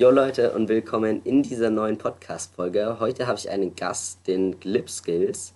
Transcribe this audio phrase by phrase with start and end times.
[0.00, 2.98] Jo Leute und willkommen in dieser neuen Podcast-Folge.
[3.00, 5.54] Heute habe ich einen Gast, den Glip Skills.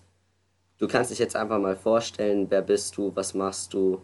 [0.81, 4.03] Du kannst dich jetzt einfach mal vorstellen, wer bist du, was machst du?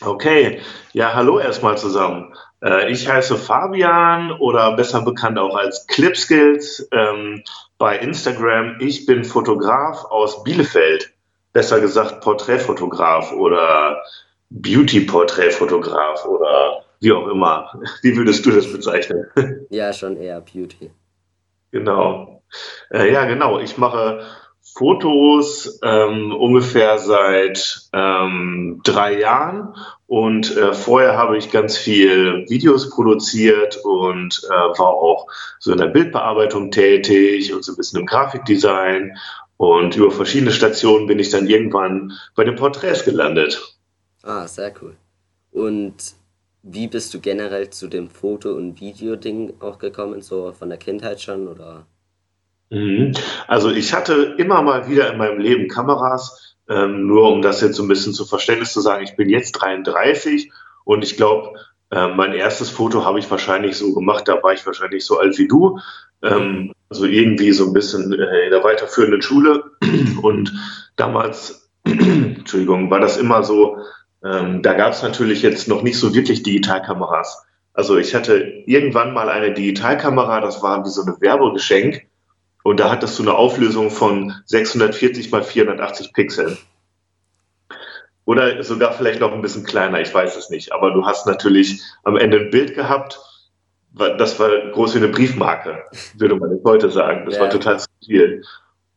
[0.00, 0.62] Okay,
[0.94, 2.34] ja, hallo erstmal zusammen.
[2.62, 7.44] Äh, ich heiße Fabian oder besser bekannt auch als Clip Skills ähm,
[7.76, 8.76] bei Instagram.
[8.80, 11.12] Ich bin Fotograf aus Bielefeld,
[11.52, 14.02] besser gesagt Porträtfotograf oder
[14.48, 17.80] Beauty-Porträtfotograf oder wie auch immer.
[18.02, 19.26] Wie würdest du das bezeichnen?
[19.70, 20.90] Ja, schon eher Beauty.
[21.70, 22.42] Genau.
[22.90, 23.58] Äh, ja, genau.
[23.58, 24.24] Ich mache
[24.76, 29.74] Fotos ähm, ungefähr seit ähm, drei Jahren
[30.06, 35.26] und äh, vorher habe ich ganz viel Videos produziert und äh, war auch
[35.58, 39.16] so in der Bildbearbeitung tätig und so ein bisschen im Grafikdesign
[39.56, 43.76] und über verschiedene Stationen bin ich dann irgendwann bei den Porträts gelandet.
[44.22, 44.96] Ah, sehr cool.
[45.52, 46.14] Und
[46.64, 51.20] wie bist du generell zu dem Foto- und Videoding auch gekommen, so von der Kindheit
[51.20, 51.86] schon oder?
[52.70, 53.12] Mhm.
[53.46, 57.76] Also ich hatte immer mal wieder in meinem Leben Kameras, ähm, nur um das jetzt
[57.76, 60.50] so ein bisschen zu Verständnis zu sagen, ich bin jetzt 33
[60.84, 61.52] und ich glaube,
[61.90, 65.36] äh, mein erstes Foto habe ich wahrscheinlich so gemacht, da war ich wahrscheinlich so alt
[65.36, 65.78] wie du,
[66.22, 69.64] ähm, also irgendwie so ein bisschen äh, in der weiterführenden Schule
[70.22, 70.50] und
[70.96, 73.76] damals, Entschuldigung, war das immer so,
[74.24, 77.44] ähm, da gab es natürlich jetzt noch nicht so wirklich Digitalkameras.
[77.74, 82.06] Also ich hatte irgendwann mal eine Digitalkamera, das war wie so ein Werbegeschenk.
[82.62, 86.56] Und da hattest du eine Auflösung von 640 mal 480 Pixeln.
[88.24, 90.72] Oder sogar vielleicht noch ein bisschen kleiner, ich weiß es nicht.
[90.72, 93.20] Aber du hast natürlich am Ende ein Bild gehabt,
[93.92, 95.84] das war groß wie eine Briefmarke,
[96.16, 97.26] würde man jetzt heute sagen.
[97.26, 97.42] Das ja.
[97.42, 98.42] war total viel.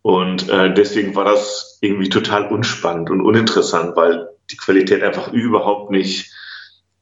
[0.02, 5.92] Und äh, deswegen war das irgendwie total unspannend und uninteressant, weil die Qualität einfach überhaupt
[5.92, 6.32] nicht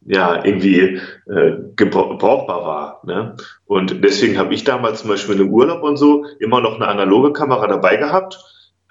[0.05, 3.02] ja, irgendwie äh, brauchbar war.
[3.05, 3.35] Ne?
[3.65, 7.33] Und deswegen habe ich damals zum Beispiel im Urlaub und so immer noch eine analoge
[7.33, 8.37] Kamera dabei gehabt.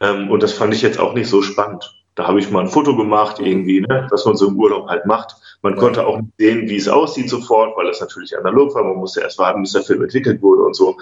[0.00, 1.88] Ähm, und das fand ich jetzt auch nicht so spannend.
[2.16, 5.06] Da habe ich mal ein Foto gemacht, irgendwie, ne, was man so im Urlaub halt
[5.06, 5.36] macht.
[5.62, 8.84] Man konnte auch nicht sehen, wie es aussieht sofort, weil das natürlich analog war.
[8.84, 10.96] Man musste erst warten, bis der Film entwickelt wurde und so.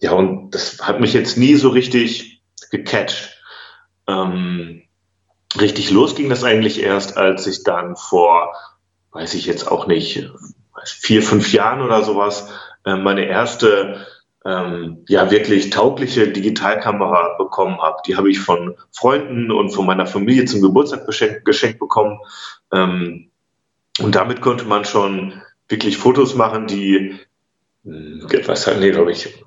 [0.00, 3.38] Ja, und das hat mich jetzt nie so richtig gecatcht.
[4.06, 4.82] Ähm,
[5.60, 8.54] richtig los ging das eigentlich erst, als ich dann vor,
[9.12, 10.30] weiß ich jetzt auch nicht,
[10.84, 12.48] vier, fünf Jahren oder sowas,
[12.84, 14.06] äh, meine erste
[14.44, 17.98] ähm, ja wirklich taugliche Digitalkamera bekommen habe.
[18.06, 22.18] Die habe ich von Freunden und von meiner Familie zum Geburtstag geschenkt, geschenkt bekommen.
[22.72, 23.30] Ähm,
[24.00, 27.18] und damit konnte man schon wirklich Fotos machen, die,
[27.84, 29.44] hm, was hatten die, glaube ich,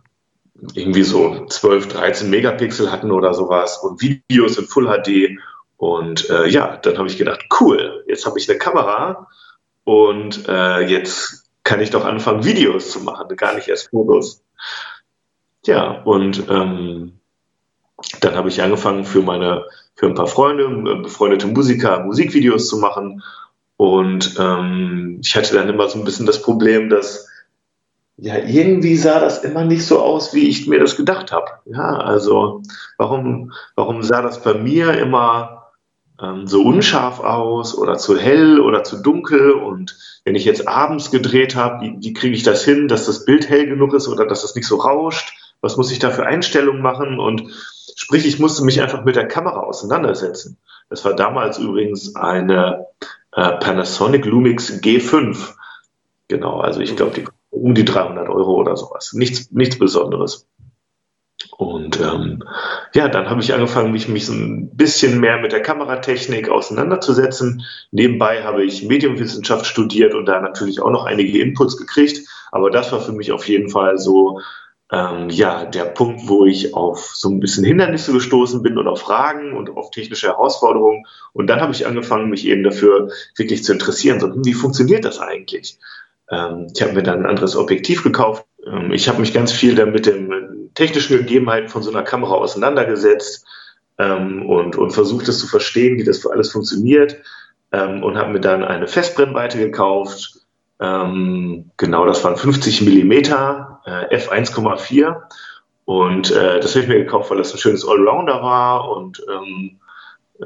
[0.73, 5.37] irgendwie so 12, 13 Megapixel hatten oder sowas und Videos in Full HD
[5.77, 9.27] und äh, ja, dann habe ich gedacht, cool, jetzt habe ich eine Kamera
[9.83, 14.43] und äh, jetzt kann ich doch anfangen, Videos zu machen, gar nicht erst Fotos.
[15.65, 17.19] Ja, und ähm,
[18.21, 19.65] dann habe ich angefangen, für meine,
[19.95, 23.23] für ein paar Freunde, äh, befreundete Musiker, Musikvideos zu machen.
[23.77, 27.27] Und ähm, ich hatte dann immer so ein bisschen das Problem, dass
[28.17, 31.47] ja, irgendwie sah das immer nicht so aus, wie ich mir das gedacht habe.
[31.65, 32.61] Ja, also
[32.97, 35.64] warum, warum sah das bei mir immer
[36.21, 39.51] ähm, so unscharf aus oder zu hell oder zu dunkel.
[39.51, 43.25] Und wenn ich jetzt abends gedreht habe, wie, wie kriege ich das hin, dass das
[43.25, 45.33] Bild hell genug ist oder dass es nicht so rauscht?
[45.61, 47.19] Was muss ich da für Einstellungen machen?
[47.19, 47.51] Und
[47.95, 50.57] sprich, ich musste mich einfach mit der Kamera auseinandersetzen.
[50.89, 52.85] Das war damals übrigens eine
[53.31, 55.55] äh, Panasonic Lumix G5.
[56.27, 59.13] Genau, also ich glaube, die um die 300 Euro oder sowas.
[59.13, 60.47] Nichts, nichts Besonderes.
[61.85, 62.43] Und ähm,
[62.95, 67.63] ja, dann habe ich angefangen, mich, mich so ein bisschen mehr mit der Kameratechnik auseinanderzusetzen.
[67.91, 72.27] Nebenbei habe ich Medienwissenschaft studiert und da natürlich auch noch einige Inputs gekriegt.
[72.51, 74.39] Aber das war für mich auf jeden Fall so
[74.91, 79.01] ähm, ja der Punkt, wo ich auf so ein bisschen Hindernisse gestoßen bin und auf
[79.01, 81.05] Fragen und auf technische Herausforderungen.
[81.33, 84.19] Und dann habe ich angefangen, mich eben dafür wirklich zu interessieren.
[84.19, 85.77] So, hm, wie funktioniert das eigentlich?
[86.31, 88.43] Ähm, ich habe mir dann ein anderes Objektiv gekauft.
[88.65, 92.33] Ähm, ich habe mich ganz viel dann mit den technischen Gegebenheiten von so einer Kamera
[92.33, 93.45] auseinandergesetzt
[93.97, 97.17] ähm, und, und versucht es zu verstehen, wie das für alles funktioniert.
[97.71, 100.41] Ähm, und habe mir dann eine Festbrennweite gekauft.
[100.79, 105.15] Ähm, genau, das waren 50 Millimeter, äh, f1,4.
[105.85, 109.79] Und äh, das habe ich mir gekauft, weil das ein schönes Allrounder war und ähm,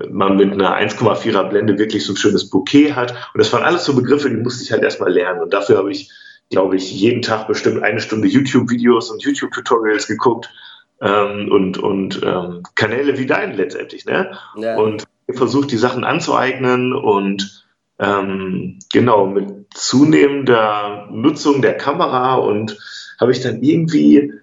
[0.10, 3.12] man mit einer 1,4er Blende wirklich so ein schönes Bouquet hat.
[3.34, 5.42] Und das waren alles so Begriffe, die musste ich halt erstmal lernen.
[5.42, 6.12] Und dafür habe ich,
[6.50, 10.50] glaube ich, jeden Tag bestimmt eine Stunde YouTube-Videos und YouTube-Tutorials geguckt
[11.01, 14.06] ähm, und, und ähm, Kanäle wie deinen letztendlich.
[14.06, 14.31] Ne?
[14.56, 14.78] Ja.
[14.78, 17.66] Und versucht, die Sachen anzueignen und
[18.00, 22.78] ähm, genau, mit zunehmender Nutzung der Kamera und
[23.19, 24.34] habe ich dann irgendwie,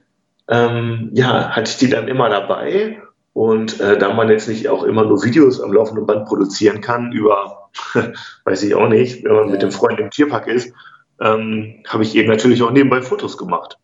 [0.49, 3.03] ähm, ja, hatte ich die dann immer dabei.
[3.33, 7.13] Und äh, da man jetzt nicht auch immer nur Videos am laufenden Band produzieren kann,
[7.13, 7.71] über,
[8.45, 9.53] weiß ich auch nicht, wenn man ja.
[9.53, 10.73] mit dem Freund im Tierpark ist,
[11.21, 13.79] ähm, habe ich eben natürlich auch nebenbei Fotos gemacht.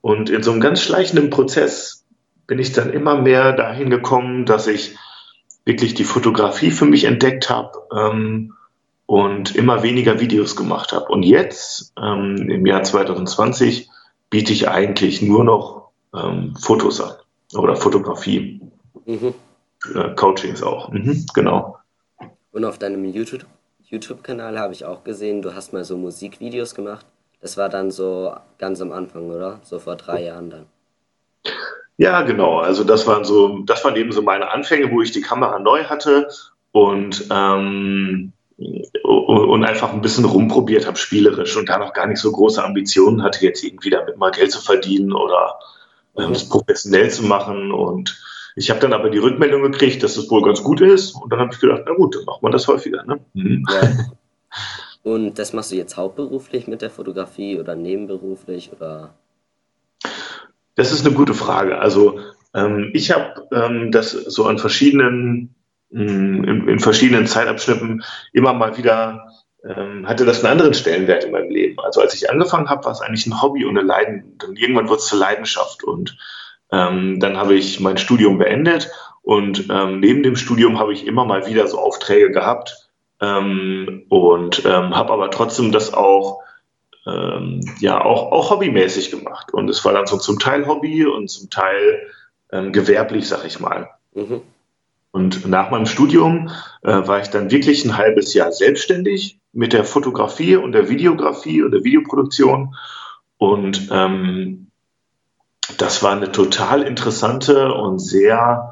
[0.00, 2.04] Und in so einem ganz schleichenden Prozess
[2.46, 4.96] bin ich dann immer mehr dahin gekommen, dass ich
[5.64, 8.52] wirklich die Fotografie für mich entdeckt habe ähm,
[9.06, 11.06] und immer weniger Videos gemacht habe.
[11.06, 13.88] Und jetzt, ähm, im Jahr 2020,
[14.30, 17.14] biete ich eigentlich nur noch ähm, Fotos an
[17.54, 18.60] oder Fotografie.
[19.06, 19.34] Mhm.
[19.94, 20.90] Äh, Coachings auch.
[20.90, 21.78] Mhm, genau.
[22.52, 23.46] Und auf deinem YouTube,
[23.94, 27.06] YouTube-Kanal habe ich auch gesehen, du hast mal so Musikvideos gemacht.
[27.40, 29.60] Das war dann so ganz am Anfang, oder?
[29.64, 30.66] So vor drei Jahren dann.
[31.96, 32.58] Ja, genau.
[32.58, 35.84] Also das waren so, das waren eben so meine Anfänge, wo ich die Kamera neu
[35.84, 36.28] hatte
[36.72, 42.30] und ähm, und einfach ein bisschen rumprobiert habe, spielerisch und da noch gar nicht so
[42.30, 45.58] große Ambitionen hatte, jetzt irgendwie damit mal Geld zu verdienen oder
[46.16, 47.72] ähm, das professionell zu machen.
[47.72, 48.16] Und
[48.56, 51.12] ich habe dann aber die Rückmeldung gekriegt, dass das wohl ganz gut ist.
[51.12, 53.04] Und dann habe ich gedacht, na gut, dann macht man das häufiger.
[53.04, 53.20] Ne?
[53.34, 53.66] Mhm.
[53.70, 53.90] Ja.
[55.02, 59.14] Und das machst du jetzt hauptberuflich mit der Fotografie oder nebenberuflich oder?
[60.76, 61.78] Das ist eine gute Frage.
[61.78, 62.20] Also
[62.54, 65.54] ähm, ich habe ähm, das so an verschiedenen
[65.90, 68.02] in, in verschiedenen Zeitabschnitten
[68.32, 69.28] immer mal wieder
[69.64, 71.78] ähm, hatte das einen anderen Stellenwert in meinem Leben.
[71.80, 74.36] Also als ich angefangen habe, war es eigentlich ein Hobby und eine Leiden.
[74.38, 76.16] Dann irgendwann wurde es zur Leidenschaft und
[76.74, 78.90] ähm, dann habe ich mein Studium beendet
[79.22, 82.88] und ähm, neben dem Studium habe ich immer mal wieder so Aufträge gehabt
[83.20, 86.40] ähm, und ähm, habe aber trotzdem das auch
[87.06, 91.28] ähm, ja auch, auch hobbymäßig gemacht und es war dann so zum Teil Hobby und
[91.28, 92.08] zum Teil
[92.50, 93.90] ähm, gewerblich, sag ich mal.
[94.14, 94.40] Mhm.
[95.12, 96.50] Und nach meinem Studium
[96.82, 101.62] äh, war ich dann wirklich ein halbes Jahr selbstständig mit der Fotografie und der Videografie
[101.62, 102.74] und der Videoproduktion.
[103.38, 104.72] Und ähm,
[105.78, 108.70] das war eine total interessante und sehr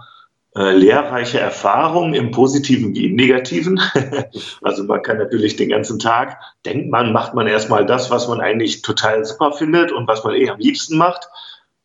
[0.55, 3.81] äh, lehrreiche Erfahrung im Positiven wie im Negativen.
[4.63, 8.41] also man kann natürlich den ganzen Tag, denkt man, macht man erstmal das, was man
[8.41, 11.29] eigentlich total super findet und was man eh am liebsten macht.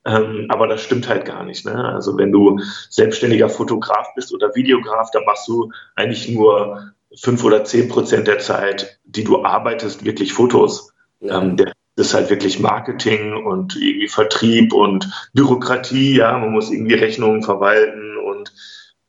[0.06, 1.66] Ähm, aber das stimmt halt gar nicht.
[1.66, 1.76] Ne?
[1.76, 7.64] Also wenn du selbstständiger Fotograf bist oder Videograf, dann machst du eigentlich nur fünf oder
[7.64, 10.94] zehn Prozent der Zeit, die du arbeitest, wirklich Fotos.
[11.20, 11.42] Ja.
[11.42, 16.16] Ähm, der ist halt wirklich Marketing und irgendwie Vertrieb und Bürokratie.
[16.16, 18.54] Ja, man muss irgendwie Rechnungen verwalten und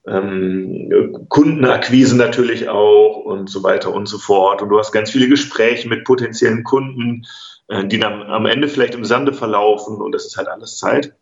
[0.07, 4.63] ähm, Kundenakquise natürlich auch und so weiter und so fort.
[4.63, 7.25] Und du hast ganz viele Gespräche mit potenziellen Kunden.
[7.69, 11.15] Äh, die dann am Ende vielleicht im Sande verlaufen und das ist halt alles Zeit.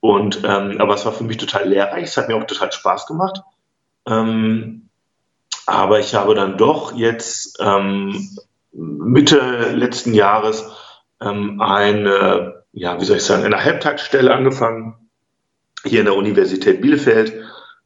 [0.00, 3.06] Und ähm, aber es war für mich total lehrreich, es hat mir auch total Spaß
[3.06, 3.42] gemacht.
[4.06, 4.88] Ähm,
[5.66, 8.30] aber ich habe dann doch jetzt ähm,
[8.72, 10.64] Mitte letzten Jahres
[11.24, 14.96] ähm, eine, ja, wie soll ich sagen, eine Halbtagsstelle angefangen
[15.84, 17.32] hier in der Universität Bielefeld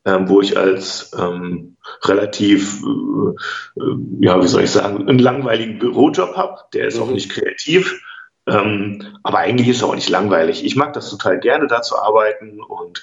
[0.06, 5.80] ähm, wo ich als ähm, relativ, äh, äh, ja, wie soll ich sagen, einen langweiligen
[5.80, 6.60] Bürojob habe.
[6.72, 7.02] Der ist mhm.
[7.02, 8.00] auch nicht kreativ.
[8.46, 10.64] Ähm, aber eigentlich ist er auch nicht langweilig.
[10.64, 12.62] Ich mag das total gerne, da zu arbeiten.
[12.62, 13.02] Und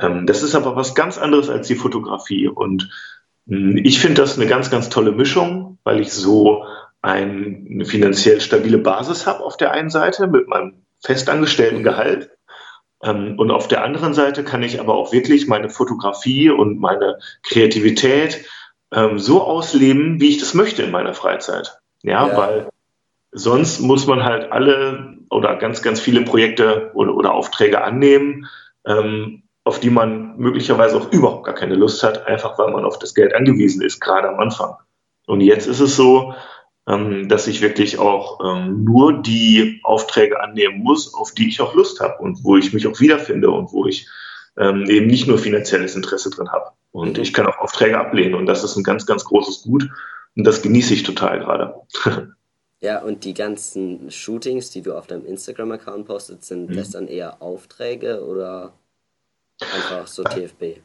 [0.00, 2.46] ähm, das ist aber was ganz anderes als die Fotografie.
[2.46, 2.88] Und
[3.46, 6.64] mh, hm, ich finde das eine ganz, ganz tolle Mischung, weil ich so
[7.04, 11.84] eine finanziell stabile Basis habe auf der einen Seite mit meinem festangestellten.
[11.84, 12.30] Gehalt
[13.02, 17.18] ähm, und auf der anderen Seite kann ich aber auch wirklich meine Fotografie und meine
[17.42, 18.46] Kreativität
[18.92, 21.78] ähm, so ausleben, wie ich das möchte in meiner Freizeit.
[22.02, 22.68] Ja, ja, weil
[23.32, 28.46] sonst muss man halt alle oder ganz, ganz viele Projekte oder, oder Aufträge annehmen,
[28.86, 32.98] ähm, auf die man möglicherweise auch überhaupt gar keine Lust hat, einfach weil man auf
[32.98, 34.76] das Geld angewiesen ist, gerade am Anfang.
[35.26, 36.34] Und jetzt ist es so,
[36.86, 41.74] ähm, dass ich wirklich auch ähm, nur die Aufträge annehmen muss, auf die ich auch
[41.74, 44.06] Lust habe und wo ich mich auch wiederfinde und wo ich
[44.58, 46.70] ähm, eben nicht nur finanzielles Interesse drin habe.
[46.92, 49.88] Und ich kann auch Aufträge ablehnen und das ist ein ganz, ganz großes Gut
[50.36, 51.74] und das genieße ich total gerade.
[52.80, 56.76] Ja, und die ganzen Shootings, die du auf deinem Instagram-Account postet, sind mhm.
[56.76, 58.74] das dann eher Aufträge oder
[59.58, 60.82] einfach so TFB?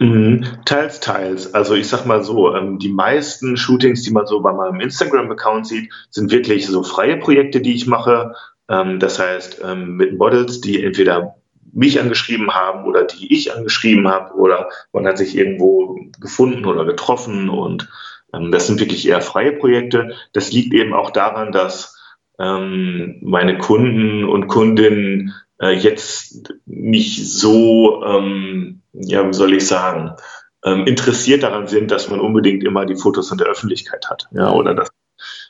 [0.00, 0.44] Mhm.
[0.64, 1.54] Teils, teils.
[1.54, 5.66] Also ich sag mal so, ähm, die meisten Shootings, die man so bei meinem Instagram-Account
[5.66, 8.34] sieht, sind wirklich so freie Projekte, die ich mache.
[8.68, 11.36] Ähm, das heißt, ähm, mit Models, die entweder
[11.72, 16.84] mich angeschrieben haben oder die ich angeschrieben habe oder man hat sich irgendwo gefunden oder
[16.84, 17.88] getroffen und
[18.30, 20.14] das sind wirklich eher freie Projekte.
[20.32, 21.98] Das liegt eben auch daran, dass
[22.38, 30.12] meine Kunden und Kundinnen äh, jetzt nicht so, ähm, ja, wie soll ich sagen,
[30.64, 34.52] ähm, interessiert daran sind, dass man unbedingt immer die Fotos in der Öffentlichkeit hat, ja,
[34.52, 34.90] oder dass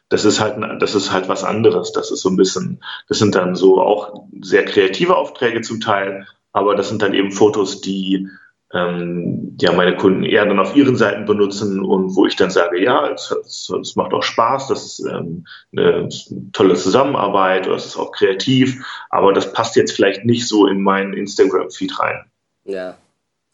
[0.08, 1.92] das ist halt, das ist halt was anderes.
[1.92, 6.26] Das ist so ein bisschen, das sind dann so auch sehr kreative Aufträge zum Teil,
[6.52, 8.28] aber das sind dann eben Fotos, die
[8.74, 12.82] ähm, ja meine Kunden eher dann auf ihren Seiten benutzen und wo ich dann sage,
[12.82, 16.08] ja, es, es, es macht auch Spaß, das ist ähm, eine
[16.52, 21.14] tolle Zusammenarbeit es ist auch kreativ, aber das passt jetzt vielleicht nicht so in meinen
[21.14, 22.24] Instagram-Feed rein.
[22.64, 22.96] Ja,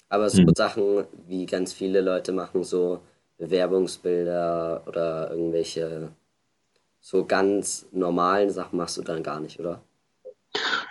[0.09, 0.55] aber so hm.
[0.55, 3.01] Sachen, wie ganz viele Leute machen, so
[3.39, 6.09] Bewerbungsbilder oder irgendwelche
[7.01, 9.81] so ganz normalen Sachen machst du dann gar nicht, oder?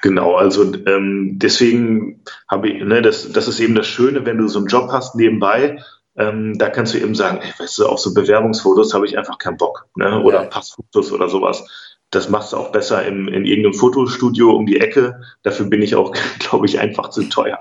[0.02, 4.48] Genau, also ähm, deswegen habe ich, ne, das, das ist eben das Schöne, wenn du
[4.48, 5.80] so einen Job hast nebenbei,
[6.16, 9.38] ähm, da kannst du eben sagen, ey, weißt du, auf so Bewerbungsfotos habe ich einfach
[9.38, 10.22] keinen Bock, ne?
[10.22, 10.48] oder ja.
[10.48, 11.66] Passfotos oder sowas.
[12.12, 15.22] Das machst du auch besser im, in irgendeinem Fotostudio um die Ecke.
[15.42, 17.60] Dafür bin ich auch, glaube ich, einfach zu teuer.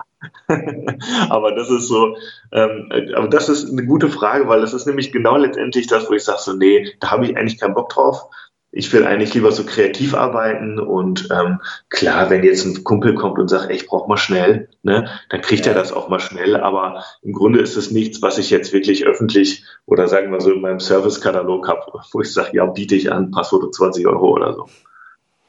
[1.31, 2.17] aber das ist so,
[2.53, 6.13] ähm, aber das ist eine gute Frage, weil das ist nämlich genau letztendlich das, wo
[6.13, 8.27] ich sage so, nee, da habe ich eigentlich keinen Bock drauf
[8.73, 11.61] ich will eigentlich lieber so kreativ arbeiten und ähm,
[11.91, 15.43] klar, wenn jetzt ein Kumpel kommt und sagt, ey, ich brauche mal schnell, ne, dann
[15.43, 15.73] kriegt ja.
[15.73, 19.07] er das auch mal schnell, aber im Grunde ist es nichts, was ich jetzt wirklich
[19.07, 23.13] öffentlich oder sagen wir so in meinem Servicekatalog habe, wo ich sage, ja, biete ich
[23.13, 24.69] an, Passfoto 20 Euro oder so.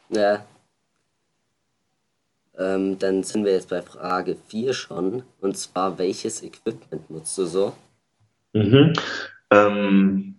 [0.10, 0.44] Ja.
[2.58, 7.46] Ähm, dann sind wir jetzt bei Frage 4 schon, und zwar, welches Equipment nutzt du
[7.46, 7.74] so?
[8.51, 8.94] Mhm.
[9.50, 10.36] Ähm,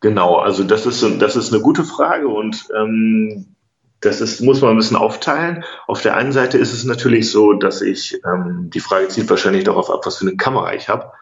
[0.00, 3.56] Genau, also das ist, das ist eine gute Frage und ähm,
[4.00, 5.64] das ist, muss man ein bisschen aufteilen.
[5.86, 9.64] Auf der einen Seite ist es natürlich so, dass ich, ähm, die Frage zielt wahrscheinlich
[9.64, 11.12] darauf ab, was für eine Kamera ich habe.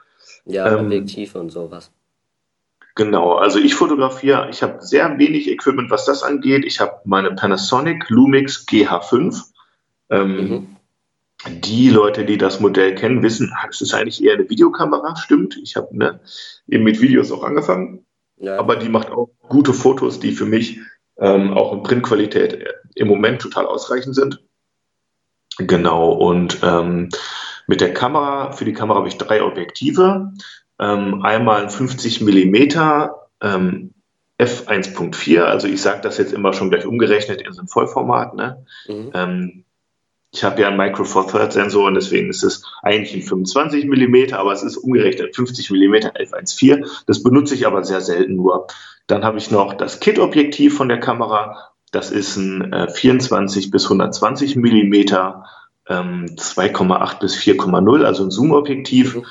[0.44, 1.90] Ja, ähm, Objektiv und sowas.
[2.96, 6.64] Genau, also ich fotografiere, ich habe sehr wenig Equipment, was das angeht.
[6.64, 9.42] Ich habe meine Panasonic Lumix GH5.
[10.10, 10.76] Ähm, mhm.
[11.62, 15.58] Die Leute, die das Modell kennen, wissen, es ist eigentlich eher eine Videokamera, stimmt.
[15.62, 16.20] Ich habe ne,
[16.68, 18.03] eben mit Videos auch angefangen.
[18.44, 18.58] Ja.
[18.58, 20.80] Aber die macht auch gute Fotos, die für mich
[21.18, 24.42] ähm, auch in Printqualität im Moment total ausreichend sind.
[25.58, 27.10] Genau, und ähm,
[27.66, 30.32] mit der Kamera, für die Kamera habe ich drei Objektive.
[30.78, 33.94] Ähm, einmal ein 50 Millimeter ähm,
[34.38, 38.34] f1.4, also ich sage das jetzt immer schon gleich umgerechnet in so einem Vollformat.
[38.34, 38.64] Ne?
[38.88, 39.64] Mhm.
[40.34, 43.86] Ich habe ja einen Micro Four Third Sensor und deswegen ist es eigentlich ein 25
[43.86, 47.04] mm, aber es ist umgerechnet 50 mm f1.4.
[47.06, 48.66] Das benutze ich aber sehr selten nur.
[49.06, 51.70] Dann habe ich noch das Kit-Objektiv von der Kamera.
[51.92, 54.94] Das ist ein äh, 24 bis 120 mm,
[55.88, 59.14] ähm, 2,8 bis 4,0, also ein Zoom-Objektiv.
[59.14, 59.24] Mhm.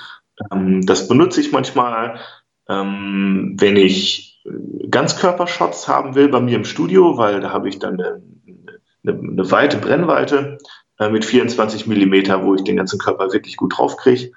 [0.54, 2.18] Ähm, das benutze ich manchmal,
[2.70, 4.42] ähm, wenn ich
[4.90, 8.22] Ganzkörpershots haben will bei mir im Studio, weil da habe ich dann eine,
[9.06, 10.60] eine, eine weite Brennweite
[11.04, 14.32] äh, mit 24 Millimeter, wo ich den ganzen Körper wirklich gut drauf kriege.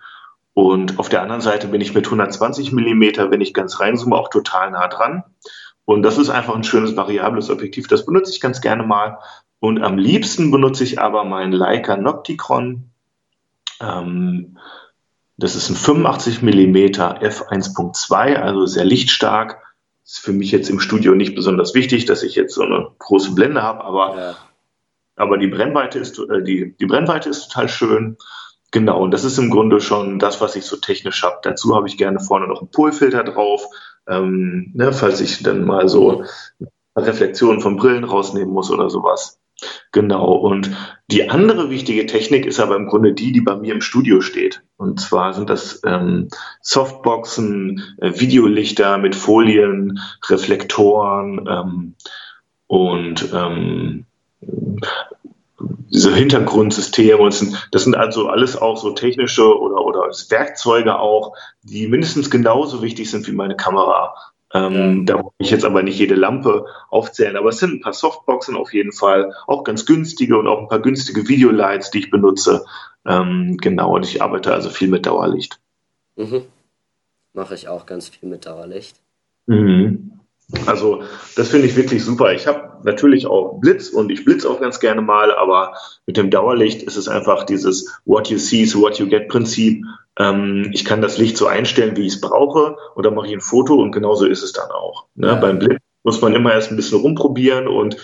[0.55, 4.31] Und auf der anderen Seite bin ich mit 120 Millimeter, wenn ich ganz reinzoome, auch
[4.31, 5.23] total nah dran.
[5.85, 7.87] Und das ist einfach ein schönes variables Objektiv.
[7.89, 9.19] Das benutze ich ganz gerne mal.
[9.61, 12.91] Und am liebsten benutze ich aber mein Leica Nocticron.
[13.81, 14.59] Ähm,
[15.37, 19.63] das ist ein 85 Millimeter f1.2, also sehr lichtstark.
[20.05, 23.35] Ist für mich jetzt im Studio nicht besonders wichtig, dass ich jetzt so eine große
[23.35, 24.37] Blende habe, aber ja.
[25.17, 28.17] Aber die Brennweite ist, äh, die, die Brennweite ist total schön.
[28.71, 31.39] Genau, und das ist im Grunde schon das, was ich so technisch habe.
[31.43, 33.65] Dazu habe ich gerne vorne noch einen Polfilter drauf,
[34.09, 36.25] ähm, ne, falls ich dann mal so
[36.97, 39.41] Reflexionen von Brillen rausnehmen muss oder sowas.
[39.93, 40.71] Genau, und
[41.11, 44.63] die andere wichtige Technik ist aber im Grunde die, die bei mir im Studio steht.
[44.77, 46.29] Und zwar sind das ähm,
[46.61, 51.95] Softboxen, äh, Videolichter mit Folien, Reflektoren ähm,
[52.67, 54.05] und ähm,
[54.41, 61.89] diese Hintergrundsysteme und das sind also alles auch so technische oder, oder Werkzeuge auch, die
[61.89, 64.15] mindestens genauso wichtig sind wie meine Kamera.
[64.53, 67.93] Ähm, da muss ich jetzt aber nicht jede Lampe aufzählen, aber es sind ein paar
[67.93, 72.11] Softboxen auf jeden Fall, auch ganz günstige und auch ein paar günstige Videolights, die ich
[72.11, 72.65] benutze.
[73.05, 75.59] Ähm, genau, und ich arbeite also viel mit Dauerlicht.
[76.17, 76.43] Mhm.
[77.33, 78.97] Mache ich auch ganz viel mit Dauerlicht.
[79.47, 80.16] Mhm.
[80.65, 81.03] Also
[81.35, 82.33] das finde ich wirklich super.
[82.33, 85.75] Ich habe natürlich auch Blitz und ich blitz auch ganz gerne mal, aber
[86.07, 89.85] mit dem Dauerlicht ist es einfach dieses What you see is what you get Prinzip.
[90.19, 93.33] Ähm, ich kann das Licht so einstellen, wie ich es brauche und dann mache ich
[93.33, 95.07] ein Foto und genauso ist es dann auch.
[95.17, 95.29] Ne?
[95.29, 95.35] Ja.
[95.35, 97.97] Beim Blitz muss man immer erst ein bisschen rumprobieren und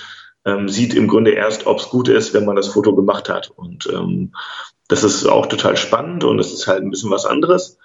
[0.45, 3.53] ähm, sieht im Grunde erst, ob es gut ist, wenn man das Foto gemacht hat.
[3.55, 4.33] Und ähm,
[4.89, 7.79] das ist auch total spannend und es ist halt ein bisschen was anderes.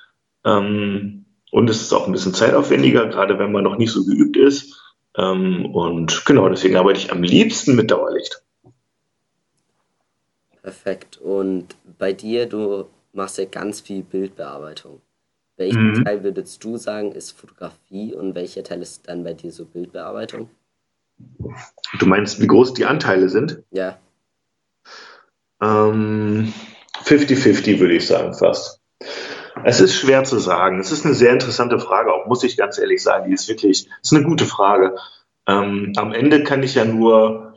[0.43, 4.37] Ähm, und es ist auch ein bisschen zeitaufwendiger, gerade wenn man noch nicht so geübt
[4.37, 4.81] ist.
[5.17, 8.43] Ähm, und genau, deswegen arbeite ich am liebsten mit Dauerlicht.
[10.61, 11.17] Perfekt.
[11.17, 15.01] Und bei dir, du machst ja ganz viel Bildbearbeitung.
[15.55, 16.05] Welchen mhm.
[16.05, 20.49] Teil würdest du sagen, ist Fotografie und welcher Teil ist dann bei dir so Bildbearbeitung?
[21.99, 23.63] Du meinst, wie groß die Anteile sind?
[23.71, 23.97] Ja.
[25.61, 26.53] Ähm,
[27.03, 28.81] 50-50 würde ich sagen, fast.
[29.63, 30.79] Es ist schwer zu sagen.
[30.79, 33.27] Es ist eine sehr interessante Frage, auch muss ich ganz ehrlich sagen.
[33.27, 34.95] Die ist wirklich, ist eine gute Frage.
[35.47, 37.53] Ähm, am Ende kann ich ja nur,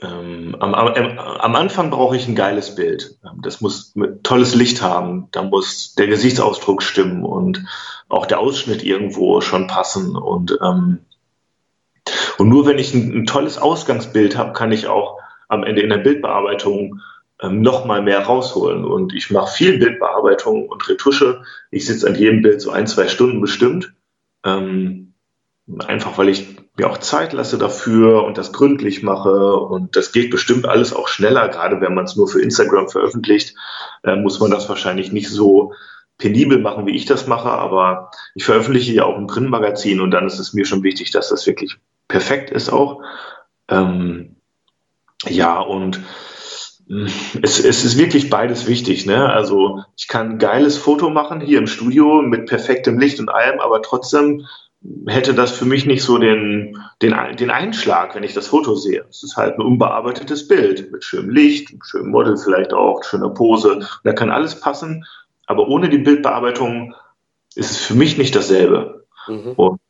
[0.00, 3.18] ähm, am, am, am, Anfang brauche ich ein geiles Bild.
[3.42, 5.28] Das muss tolles Licht haben.
[5.32, 7.64] Da muss der Gesichtsausdruck stimmen und
[8.08, 10.16] auch der Ausschnitt irgendwo schon passen.
[10.16, 10.98] Und, ähm,
[12.38, 15.90] und nur wenn ich ein, ein tolles Ausgangsbild habe, kann ich auch am Ende in
[15.90, 17.00] der Bildbearbeitung
[17.42, 18.84] ähm, noch mal mehr rausholen.
[18.84, 21.42] Und ich mache viel Bildbearbeitung und Retusche.
[21.70, 23.92] Ich sitze an jedem Bild so ein, zwei Stunden bestimmt.
[24.44, 25.14] Ähm,
[25.86, 29.56] einfach weil ich mir auch Zeit lasse dafür und das gründlich mache.
[29.56, 31.48] Und das geht bestimmt alles auch schneller.
[31.48, 33.54] Gerade wenn man es nur für Instagram veröffentlicht,
[34.04, 35.72] äh, muss man das wahrscheinlich nicht so
[36.18, 37.50] penibel machen, wie ich das mache.
[37.50, 41.28] Aber ich veröffentliche ja auch ein Printmagazin und dann ist es mir schon wichtig, dass
[41.28, 43.02] das wirklich perfekt ist auch.
[43.68, 44.36] Ähm,
[45.24, 46.00] ja, und
[46.88, 49.06] es, es ist wirklich beides wichtig.
[49.06, 49.30] Ne?
[49.30, 53.60] Also ich kann ein geiles Foto machen hier im Studio mit perfektem Licht und allem,
[53.60, 54.46] aber trotzdem
[55.06, 59.04] hätte das für mich nicht so den, den, den Einschlag, wenn ich das Foto sehe.
[59.08, 63.86] Es ist halt ein unbearbeitetes Bild mit schönem Licht, schönem Model vielleicht auch, schöner Pose.
[64.02, 65.04] Da kann alles passen,
[65.46, 66.94] aber ohne die Bildbearbeitung
[67.54, 69.06] ist es für mich nicht dasselbe.
[69.28, 69.52] Mhm.
[69.52, 69.80] Und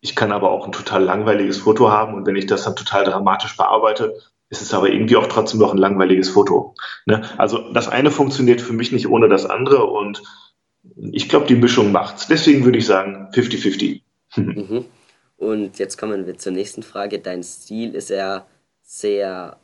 [0.00, 3.04] ich kann aber auch ein total langweiliges Foto haben und wenn ich das dann total
[3.04, 4.14] dramatisch bearbeite,
[4.52, 6.74] ist es aber irgendwie auch trotzdem noch ein langweiliges Foto.
[7.06, 7.22] Ne?
[7.38, 10.22] Also das eine funktioniert für mich nicht ohne das andere und
[11.10, 12.28] ich glaube, die Mischung macht's.
[12.28, 14.02] Deswegen würde ich sagen 50-50.
[14.34, 14.86] Mhm.
[15.36, 17.18] Und jetzt kommen wir zur nächsten Frage.
[17.18, 18.46] Dein Stil ist ja
[18.82, 19.58] sehr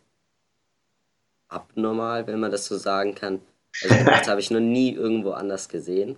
[1.48, 3.40] abnormal, wenn man das so sagen kann.
[3.82, 6.16] Also das habe ich noch nie irgendwo anders gesehen.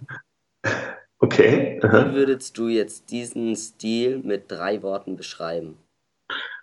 [1.20, 1.78] Okay.
[1.80, 5.76] Wie würdest du jetzt diesen Stil mit drei Worten beschreiben?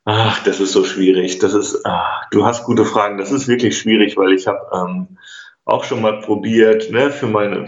[0.09, 1.39] Ach, das ist so schwierig.
[1.39, 3.17] Das ist, ach, du hast gute Fragen.
[3.17, 5.17] Das ist wirklich schwierig, weil ich habe ähm,
[5.65, 7.65] auch schon mal probiert, ne, für meine,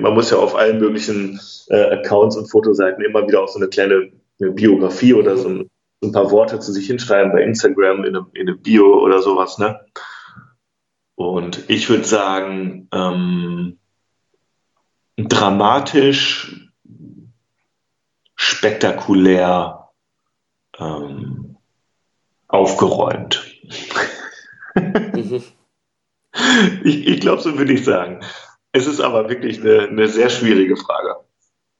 [0.00, 3.68] man muss ja auf allen möglichen äh, Accounts und Fotoseiten immer wieder auch so eine
[3.68, 5.70] kleine eine Biografie oder so ein,
[6.02, 9.56] ein, paar Worte zu sich hinschreiben bei Instagram in eine, in eine Bio oder sowas,
[9.56, 9.80] ne?
[11.14, 13.78] Und ich würde sagen, ähm,
[15.16, 16.68] dramatisch,
[18.34, 19.83] spektakulär,
[20.78, 21.56] ähm,
[22.48, 23.44] aufgeräumt.
[24.74, 25.42] Mhm.
[26.84, 28.20] ich, ich glaube, so würde ich sagen.
[28.72, 31.16] Es ist aber wirklich eine, eine sehr schwierige Frage.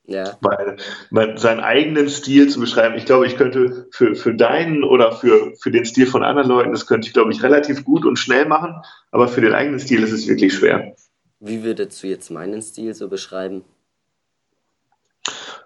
[0.07, 0.37] Ja.
[0.41, 0.77] Weil
[1.09, 5.53] man, seinen eigenen Stil zu beschreiben, ich glaube, ich könnte für, für deinen oder für,
[5.59, 8.45] für den Stil von anderen Leuten, das könnte ich, glaube ich, relativ gut und schnell
[8.45, 8.81] machen,
[9.11, 10.95] aber für den eigenen Stil ist es wirklich schwer.
[11.39, 13.63] Wie würdest du jetzt meinen Stil so beschreiben?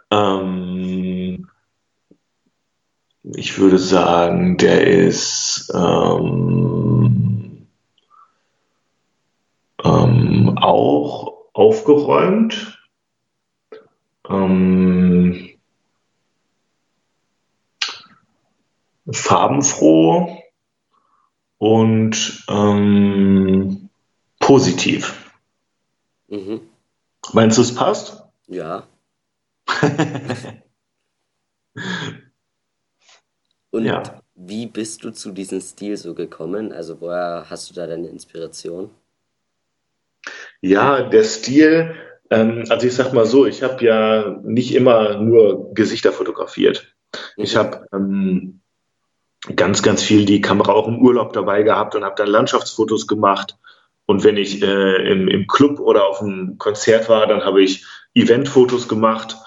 [0.09, 1.49] Ähm,
[3.23, 7.67] ich würde sagen, der ist ähm,
[9.83, 12.77] ähm, auch aufgeräumt.
[14.29, 15.49] Ähm,
[19.11, 20.43] farbenfroh
[21.57, 23.89] und ähm,
[24.39, 25.33] positiv.
[26.27, 26.61] Mhm.
[27.33, 28.23] Meinst du, es passt?
[28.47, 28.83] Ja.
[33.71, 34.03] Und ja.
[34.35, 36.71] wie bist du zu diesem Stil so gekommen?
[36.71, 38.89] Also woher hast du da deine Inspiration?
[40.61, 41.95] Ja, der Stil,
[42.29, 46.93] ähm, also ich sag mal so, ich habe ja nicht immer nur Gesichter fotografiert.
[47.37, 47.43] Mhm.
[47.43, 48.61] Ich habe ähm,
[49.55, 53.57] ganz, ganz viel die Kamera auch im Urlaub dabei gehabt und habe dann Landschaftsfotos gemacht.
[54.05, 57.85] Und wenn ich äh, im, im Club oder auf einem Konzert war, dann habe ich
[58.15, 59.37] Eventfotos gemacht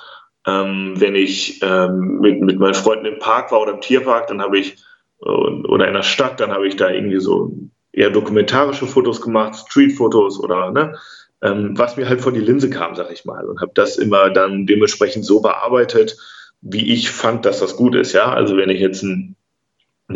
[0.47, 4.43] ähm, wenn ich ähm, mit, mit meinen Freunden im Park war oder im Tierpark, dann
[4.43, 4.77] habe ich,
[5.25, 7.53] äh, oder in der Stadt, dann habe ich da irgendwie so
[7.93, 10.99] eher dokumentarische Fotos gemacht, Streetfotos oder, ne,
[11.43, 13.45] ähm, was mir halt vor die Linse kam, sag ich mal.
[13.45, 16.17] Und habe das immer dann dementsprechend so bearbeitet,
[16.61, 18.13] wie ich fand, dass das gut ist.
[18.13, 19.37] Ja, also wenn ich jetzt ein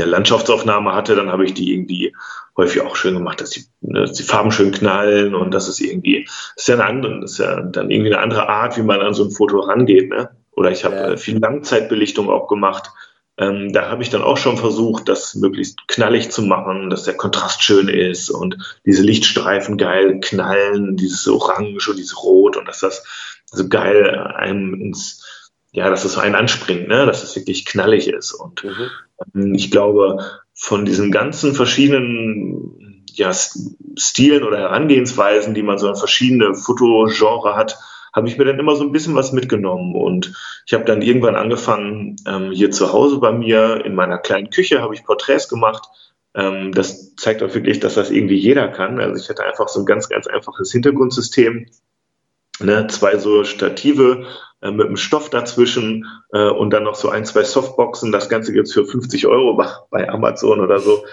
[0.01, 2.15] eine Landschaftsaufnahme hatte, dann habe ich die irgendwie
[2.57, 5.81] häufig auch schön gemacht, dass die, ne, dass die Farben schön knallen und das ist
[5.81, 9.01] irgendwie, das ist ja eine andere, ist ja dann irgendwie eine andere Art, wie man
[9.01, 10.31] an so ein Foto rangeht, ne?
[10.53, 11.11] Oder ich habe ja.
[11.13, 12.91] Äh, viel Langzeitbelichtung auch gemacht.
[13.39, 17.15] Ähm, da habe ich dann auch schon versucht, das möglichst knallig zu machen, dass der
[17.15, 18.57] Kontrast schön ist und
[18.87, 23.05] diese Lichtstreifen geil knallen, dieses Orange und dieses Rot und dass das
[23.45, 25.26] so geil einem ins,
[25.77, 27.05] ja, dass es so einen anspringt, ne?
[27.05, 28.33] dass es wirklich knallig ist.
[28.33, 28.91] Und mhm.
[29.35, 33.31] Ähm, ich glaube, von diesen ganzen verschiedenen ja,
[33.99, 37.79] Stilen oder Herangehensweisen, die man so in verschiedene Fotogenre hat,
[38.15, 39.95] habe ich mir dann immer so ein bisschen was mitgenommen.
[39.95, 40.33] Und
[40.65, 44.81] ich habe dann irgendwann angefangen, ähm, hier zu Hause bei mir in meiner kleinen Küche
[44.81, 45.87] habe ich Porträts gemacht.
[46.35, 48.99] Ähm, das zeigt auch wirklich, dass das irgendwie jeder kann.
[48.99, 51.67] Also ich hatte einfach so ein ganz, ganz einfaches Hintergrundsystem.
[52.59, 54.25] Ne, zwei so Stative
[54.63, 58.13] äh, mit einem Stoff dazwischen äh, und dann noch so ein, zwei Softboxen.
[58.13, 61.05] Das Ganze gibt's für 50 Euro bei Amazon oder so.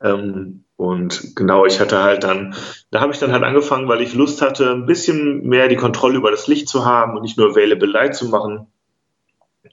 [0.00, 2.54] Ähm, und genau, ich hatte halt dann,
[2.90, 6.16] da habe ich dann halt angefangen, weil ich Lust hatte, ein bisschen mehr die Kontrolle
[6.16, 8.66] über das Licht zu haben und nicht nur Available Light zu machen.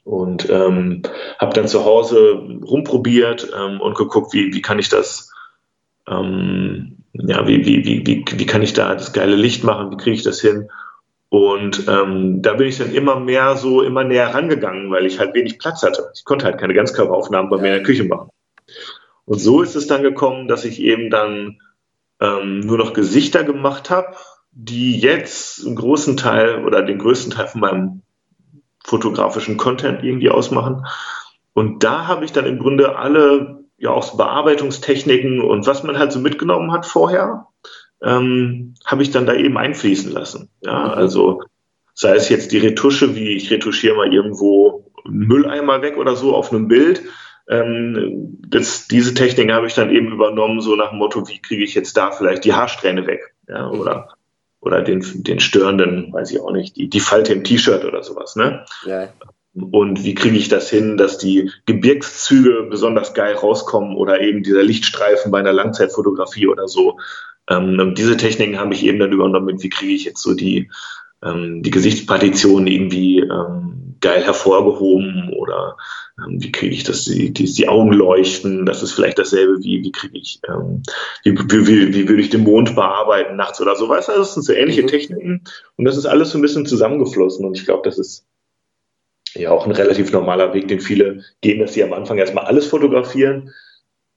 [0.04, 1.02] Und ähm,
[1.38, 5.32] habe dann zu Hause rumprobiert ähm, und geguckt, wie, wie kann ich das,
[6.08, 9.96] ähm, ja, wie, wie, wie, wie, wie kann ich da das geile Licht machen, wie
[9.96, 10.70] kriege ich das hin?
[11.30, 15.32] Und ähm, da bin ich dann immer mehr so, immer näher rangegangen, weil ich halt
[15.34, 16.10] wenig Platz hatte.
[16.14, 18.30] Ich konnte halt keine Ganzkörperaufnahmen bei mir in der Küche machen.
[19.26, 21.60] Und so ist es dann gekommen, dass ich eben dann
[22.20, 24.16] ähm, nur noch Gesichter gemacht habe,
[24.50, 28.02] die jetzt einen großen Teil oder den größten Teil von meinem
[28.84, 30.84] fotografischen Content irgendwie ausmachen.
[31.52, 35.98] Und da habe ich dann im Grunde alle ja auch so Bearbeitungstechniken und was man
[35.98, 37.46] halt so mitgenommen hat vorher,
[38.02, 40.48] ähm, habe ich dann da eben einfließen lassen.
[40.62, 40.90] Ja, mhm.
[40.90, 41.42] also
[41.94, 46.34] sei es jetzt die Retusche, wie ich retuschiere mal irgendwo einen Mülleimer weg oder so
[46.34, 47.02] auf einem Bild,
[47.50, 51.64] ähm, das, diese Technik habe ich dann eben übernommen, so nach dem Motto, wie kriege
[51.64, 53.34] ich jetzt da vielleicht die Haarsträhne weg?
[53.48, 54.10] Ja, oder,
[54.60, 58.36] oder den, den störenden, weiß ich auch nicht, die, die Falte im T-Shirt oder sowas.
[58.36, 58.64] Ne?
[58.86, 59.08] Ja.
[59.52, 64.62] Und wie kriege ich das hin, dass die Gebirgszüge besonders geil rauskommen oder eben dieser
[64.62, 66.98] Lichtstreifen bei einer Langzeitfotografie oder so.
[67.50, 70.70] Ähm, diese Techniken habe ich eben dann übernommen, wie kriege ich jetzt so die,
[71.22, 75.76] ähm, die Gesichtspartition irgendwie ähm, geil hervorgehoben oder
[76.18, 79.82] ähm, wie kriege ich das, die, die, die Augen leuchten, das ist vielleicht dasselbe wie,
[79.82, 80.82] wie kriege ich, ähm,
[81.24, 84.34] wie, wie, wie, wie würde ich den Mond bearbeiten nachts oder so, weißt du, das
[84.34, 84.86] sind so ähnliche mhm.
[84.86, 85.44] Techniken.
[85.76, 87.44] Und das ist alles so ein bisschen zusammengeflossen.
[87.44, 88.26] Und ich glaube, das ist
[89.34, 92.66] ja auch ein relativ normaler Weg, den viele gehen, dass sie am Anfang erstmal alles
[92.66, 93.50] fotografieren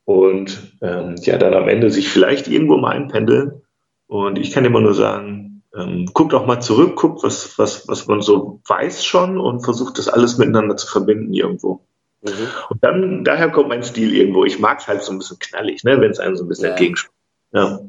[0.06, 3.62] und ähm, ja, dann am Ende sich vielleicht irgendwo mal einpendeln
[4.08, 8.08] und ich kann immer nur sagen, ähm, guckt auch mal zurück, guckt, was, was, was
[8.08, 11.82] man so weiß schon und versucht das alles miteinander zu verbinden irgendwo.
[12.22, 12.48] Mhm.
[12.70, 14.46] Und dann, daher kommt mein Stil irgendwo.
[14.46, 16.66] Ich mag es halt so ein bisschen knallig, ne, wenn es einem so ein bisschen
[16.66, 16.72] ja.
[16.72, 17.14] entgegenspielt.
[17.54, 17.80] Ja.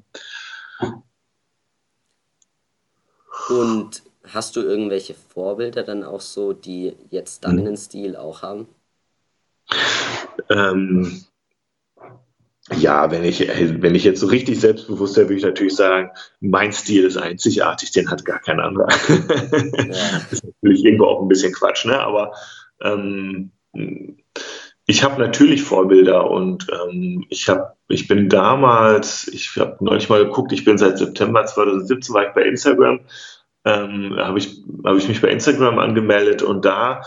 [3.50, 7.76] Und hast du irgendwelche Vorbilder dann auch so, die jetzt deinen mhm.
[7.76, 8.66] Stil auch haben?
[10.50, 11.24] Ähm,
[12.72, 16.72] ja, wenn ich, wenn ich jetzt so richtig selbstbewusst wäre, würde ich natürlich sagen, mein
[16.72, 18.88] Stil ist einzigartig, den hat gar kein anderer.
[18.88, 19.16] Ja.
[20.30, 22.00] das ist natürlich irgendwo auch ein bisschen Quatsch, ne?
[22.00, 22.32] Aber
[22.82, 23.50] ähm,
[24.86, 30.24] ich habe natürlich Vorbilder und ähm, ich habe, ich bin damals, ich habe neulich mal
[30.24, 33.00] geguckt, ich bin seit September 2017 war ich bei Instagram,
[33.66, 37.02] ähm, habe ich, hab ich mich bei Instagram angemeldet und da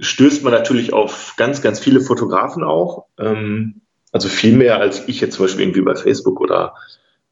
[0.00, 3.06] stößt man natürlich auf ganz, ganz viele Fotografen auch.
[3.18, 6.74] Ähm, also viel mehr als ich jetzt zum Beispiel irgendwie bei Facebook oder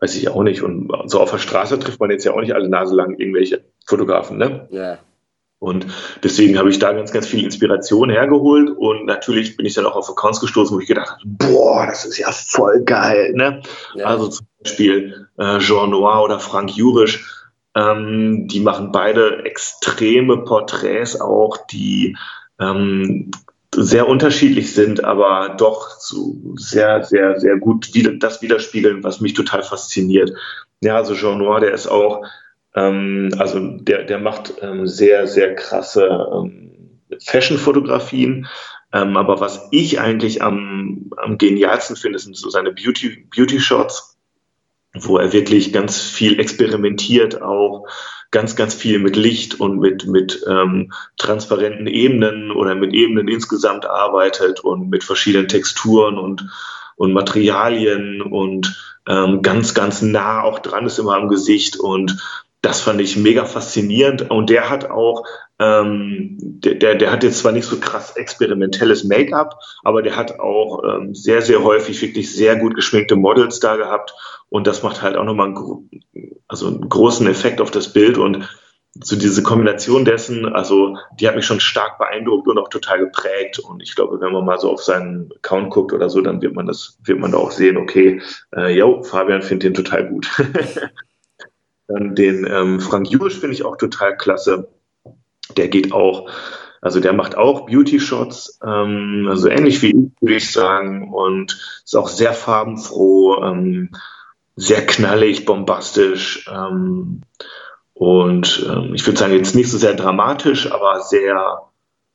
[0.01, 0.63] weiß ich auch nicht.
[0.63, 3.65] Und so auf der Straße trifft man jetzt ja auch nicht alle Nase lang irgendwelche
[3.87, 4.69] Fotografen, ne?
[4.71, 4.99] Ja.
[5.59, 5.87] Und
[6.23, 9.97] deswegen habe ich da ganz, ganz viel Inspiration hergeholt und natürlich bin ich dann auch
[9.97, 13.63] auf Accounts gestoßen, wo ich gedacht habe, boah, das ist ja voll geil, ne?
[13.95, 14.05] Ja.
[14.05, 21.19] Also zum Beispiel äh, Jean Noir oder Frank Jurisch, ähm, die machen beide extreme Porträts
[21.19, 22.19] auch, die
[22.61, 23.31] ähm,
[23.83, 27.91] sehr unterschiedlich sind, aber doch so sehr, sehr, sehr gut
[28.23, 30.33] das widerspiegeln, was mich total fasziniert.
[30.81, 32.25] Ja, also Jean Noir, der ist auch,
[32.75, 38.47] ähm, also der, der macht ähm, sehr, sehr krasse ähm, Fashion-Fotografien.
[38.93, 44.17] Ähm, aber was ich eigentlich am, am genialsten finde, sind so seine Beauty, Beauty-Shots,
[44.95, 47.87] wo er wirklich ganz viel experimentiert auch
[48.31, 53.87] ganz, ganz viel mit Licht und mit, mit ähm, transparenten Ebenen oder mit Ebenen insgesamt
[53.87, 56.47] arbeitet und mit verschiedenen Texturen und,
[56.97, 62.81] und Materialien und ähm, ganz, ganz nah auch dran ist immer am Gesicht und das
[62.81, 65.25] fand ich mega faszinierend und der hat auch,
[65.61, 70.41] ähm, der, der, der hat jetzt zwar nicht so krass experimentelles Make-up, aber der hat
[70.41, 74.15] auch ähm, sehr, sehr häufig wirklich sehr gut geschminkte Models da gehabt
[74.49, 75.89] und das macht halt auch nochmal einen,
[76.49, 78.49] also einen großen Effekt auf das Bild und
[79.01, 83.59] so diese Kombination dessen, also die hat mich schon stark beeindruckt und auch total geprägt.
[83.59, 86.55] Und ich glaube, wenn man mal so auf seinen Account guckt oder so, dann wird
[86.55, 88.23] man das, wird man da auch sehen, okay,
[88.57, 90.27] äh, yo, Fabian findet den total gut.
[91.89, 94.69] dann den ähm, Frank Jurisch finde ich auch total klasse.
[95.57, 96.29] Der geht auch,
[96.81, 101.97] also der macht auch Beauty-Shots, ähm, also ähnlich wie ich, würde ich sagen, und ist
[101.97, 103.43] auch sehr farbenfroh.
[103.45, 103.91] Ähm,
[104.59, 106.49] sehr knallig, bombastisch.
[106.51, 107.21] Ähm,
[107.93, 111.63] Und ähm, ich würde sagen, jetzt nicht so sehr dramatisch, aber sehr,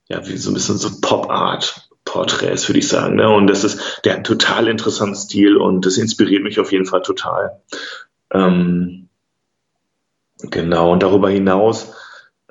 [0.10, 3.16] ja, wie so ein bisschen so Pop-Art-Porträts, würde ich sagen.
[3.16, 3.30] Ne?
[3.30, 6.86] Und das ist, der hat einen total interessanten Stil und das inspiriert mich auf jeden
[6.86, 7.62] Fall total.
[8.32, 9.10] Ähm,
[10.50, 11.94] genau, und darüber hinaus,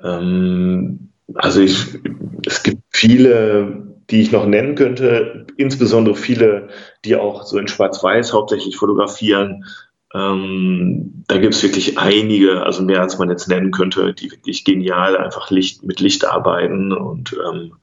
[0.03, 1.99] ähm, also ich,
[2.45, 6.69] es gibt viele, die ich noch nennen könnte, insbesondere viele,
[7.05, 9.65] die auch so in Schwarz-Weiß hauptsächlich fotografieren.
[10.13, 14.65] Ähm, da gibt es wirklich einige, also mehr als man jetzt nennen könnte, die wirklich
[14.65, 17.73] genial einfach Licht, mit Licht arbeiten und ähm,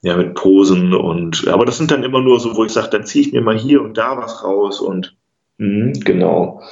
[0.00, 3.04] ja, mit Posen und aber das sind dann immer nur so, wo ich sage, dann
[3.04, 5.16] ziehe ich mir mal hier und da was raus und
[5.58, 6.62] mh, genau.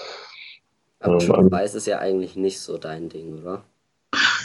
[1.05, 3.63] Aber ähm, Schwarz-Weiß ist ja eigentlich nicht so dein Ding, oder?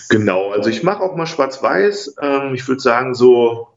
[0.09, 2.15] Genau, also ich mache auch mal Schwarz-Weiß.
[2.21, 3.69] Ähm, ich würde sagen, so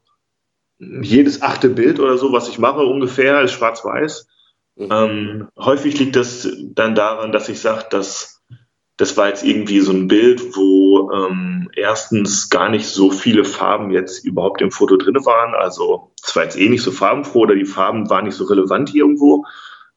[0.79, 4.27] jedes achte Bild oder so, was ich mache, ungefähr, ist Schwarz-Weiß.
[4.75, 4.89] Mhm.
[4.91, 8.41] Ähm, häufig liegt das dann daran, dass ich sage, dass
[8.97, 13.91] das war jetzt irgendwie so ein Bild, wo ähm, erstens gar nicht so viele Farben
[13.91, 15.55] jetzt überhaupt im Foto drin waren.
[15.55, 18.93] Also es war jetzt eh nicht so farbenfroh oder die Farben waren nicht so relevant
[18.93, 19.45] irgendwo.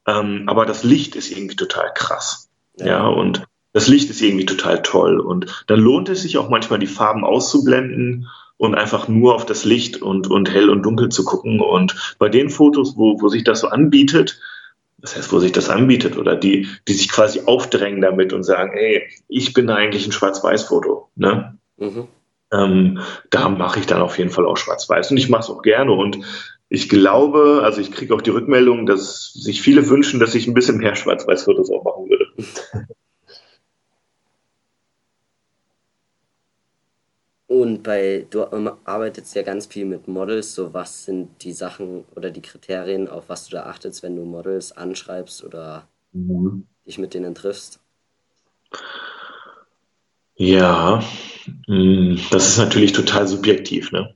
[0.06, 2.45] Ähm, aber das Licht ist irgendwie total krass.
[2.78, 2.86] Ja.
[2.86, 5.20] ja, und das Licht ist irgendwie total toll.
[5.20, 9.64] Und dann lohnt es sich auch manchmal, die Farben auszublenden und einfach nur auf das
[9.64, 11.60] Licht und, und hell und dunkel zu gucken.
[11.60, 14.40] Und bei den Fotos, wo, wo sich das so anbietet,
[14.98, 18.72] das heißt, wo sich das anbietet oder die, die sich quasi aufdrängen damit und sagen,
[18.72, 21.10] hey, ich bin eigentlich ein Schwarz-Weiß-Foto.
[21.14, 21.58] Ne?
[21.76, 22.08] Mhm.
[22.52, 25.62] Ähm, da mache ich dann auf jeden Fall auch Schwarz-Weiß und ich mache es auch
[25.62, 26.18] gerne und
[26.68, 30.54] ich glaube, also ich kriege auch die Rückmeldung, dass sich viele wünschen, dass ich ein
[30.54, 32.26] bisschen mehr Schwarz-Weiß-Fotos auch machen würde.
[37.48, 38.42] Und bei, du
[38.84, 43.28] arbeitest ja ganz viel mit Models, so was sind die Sachen oder die Kriterien, auf
[43.28, 46.66] was du da achtest, wenn du Models anschreibst oder mhm.
[46.84, 47.78] dich mit denen triffst?
[50.34, 51.02] Ja,
[51.66, 54.14] hm, das ist natürlich total subjektiv, ne?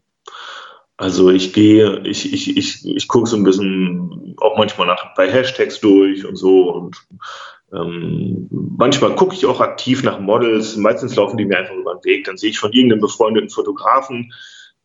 [1.00, 5.32] Also ich gehe, ich, ich, ich, ich gucke so ein bisschen auch manchmal nach bei
[5.32, 7.06] Hashtags durch und so und
[7.72, 12.04] ähm, manchmal gucke ich auch aktiv nach Models, meistens laufen die mir einfach über den
[12.04, 12.24] Weg.
[12.24, 14.34] Dann sehe ich von irgendeinem befreundeten Fotografen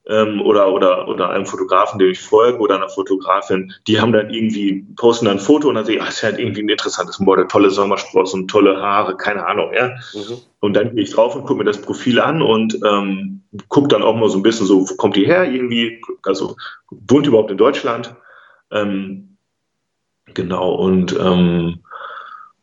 [0.08, 4.30] ähm, oder, oder, oder einem Fotografen, dem ich folge, oder einer Fotografin, die haben dann
[4.30, 7.20] irgendwie, posten dann ein Foto und dann sehe ich, ah, ist halt irgendwie ein interessantes
[7.20, 9.90] Model, tolle Sommersprossen, tolle Haare, keine Ahnung, ja.
[10.14, 10.38] Mhm.
[10.60, 14.04] Und dann gehe ich drauf und gucke mir das Profil an und ähm, gucke dann
[14.04, 16.56] auch mal so ein bisschen so, wo kommt die her irgendwie, also
[16.90, 18.16] wohnt überhaupt in Deutschland.
[18.72, 19.38] Ähm,
[20.34, 21.80] genau, und ähm,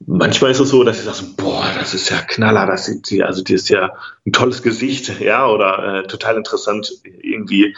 [0.07, 3.23] manchmal ist es so, dass ich sage, boah, das ist ja Knaller, das sieht sie,
[3.23, 3.93] also die ist ja
[4.27, 7.77] ein tolles Gesicht, ja, oder äh, total interessant irgendwie.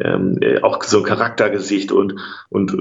[0.00, 2.14] Ähm, äh, auch so ein Charaktergesicht und,
[2.50, 2.72] und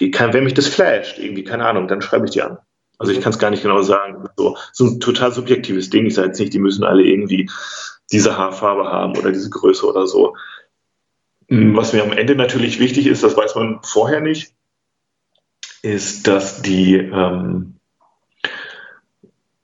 [0.00, 2.58] äh, kann, wenn mich das flasht, irgendwie, keine Ahnung, dann schreibe ich die an.
[2.96, 4.28] Also ich kann es gar nicht genau sagen.
[4.36, 6.06] So, so ein total subjektives Ding.
[6.06, 7.50] Ich sage jetzt nicht, die müssen alle irgendwie
[8.12, 10.36] diese Haarfarbe haben oder diese Größe oder so.
[11.48, 11.76] Mhm.
[11.76, 14.54] Was mir am Ende natürlich wichtig ist, das weiß man vorher nicht,
[15.82, 17.74] ist, dass die ähm,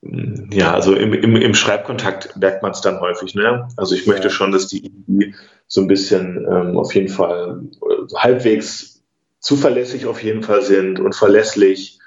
[0.02, 3.34] ja, also im, im, im Schreibkontakt merkt man es dann häufig.
[3.34, 3.68] Ne?
[3.76, 5.34] Also ich möchte schon, dass die
[5.66, 9.02] so ein bisschen ähm, auf jeden Fall äh, halbwegs
[9.40, 11.98] zuverlässig auf jeden Fall sind und verlässlich.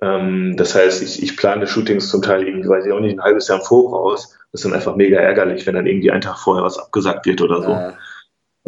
[0.00, 3.22] Ähm, das heißt, ich, ich plane Shootings zum Teil irgendwie, weiß ich auch nicht, ein
[3.22, 4.36] halbes Jahr im Voraus.
[4.50, 7.40] Das ist dann einfach mega ärgerlich, wenn dann irgendwie einen Tag vorher was abgesagt wird
[7.42, 7.70] oder so.
[7.70, 7.94] Ja.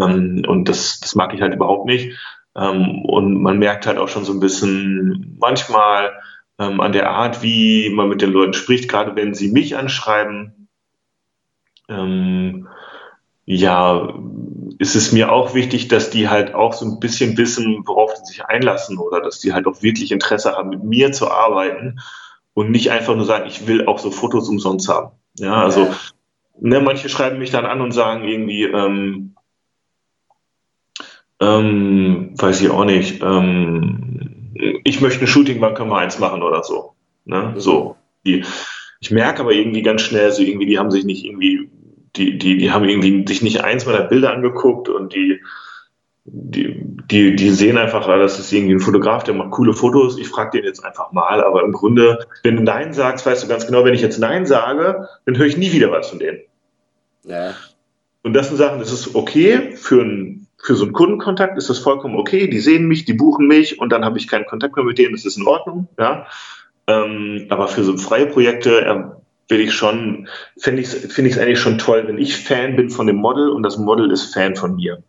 [0.01, 2.17] Ähm, und das, das mag ich halt überhaupt nicht.
[2.57, 6.13] Ähm, und man merkt halt auch schon so ein bisschen manchmal,
[6.63, 10.69] ähm, an der Art, wie man mit den Leuten spricht, gerade wenn sie mich anschreiben.
[11.89, 12.69] Ähm,
[13.45, 14.15] ja,
[14.79, 18.25] ist es mir auch wichtig, dass die halt auch so ein bisschen wissen, worauf sie
[18.25, 22.01] sich einlassen oder dass die halt auch wirklich Interesse haben, mit mir zu arbeiten
[22.55, 25.13] und nicht einfach nur sagen, ich will auch so Fotos umsonst haben.
[25.39, 25.93] Ja, also
[26.61, 29.35] ne, manche schreiben mich dann an und sagen irgendwie, ähm,
[31.41, 34.12] ähm, weiß ich auch nicht, ähm,
[34.85, 36.93] ich möchte ein Shooting, wann können wir eins machen oder so.
[37.25, 37.55] Ne?
[37.57, 37.97] So.
[38.25, 38.45] Die,
[39.01, 41.69] ich merke aber irgendwie ganz schnell, so irgendwie, die haben sich nicht irgendwie,
[42.17, 45.41] die, die, die haben irgendwie sich nicht eins meiner Bilder angeguckt und die,
[46.25, 50.19] die, die, die sehen einfach, das ist irgendwie ein Fotograf, der macht coole Fotos.
[50.19, 53.49] Ich frage den jetzt einfach mal, aber im Grunde, wenn du Nein sagst, weißt du
[53.49, 56.41] ganz genau, wenn ich jetzt Nein sage, dann höre ich nie wieder was von denen.
[57.25, 57.55] Ja.
[58.23, 61.79] Und das sind Sachen, das ist okay für ein für so einen Kundenkontakt ist das
[61.79, 62.47] vollkommen okay.
[62.47, 65.13] Die sehen mich, die buchen mich und dann habe ich keinen Kontakt mehr mit denen.
[65.13, 65.89] Das ist in Ordnung.
[65.99, 66.27] Ja.
[66.87, 69.03] Ähm, aber für so freie Projekte äh,
[69.49, 73.09] will ich schon, finde ich es find eigentlich schon toll, wenn ich Fan bin von
[73.09, 75.03] dem Model und das Model ist Fan von mir.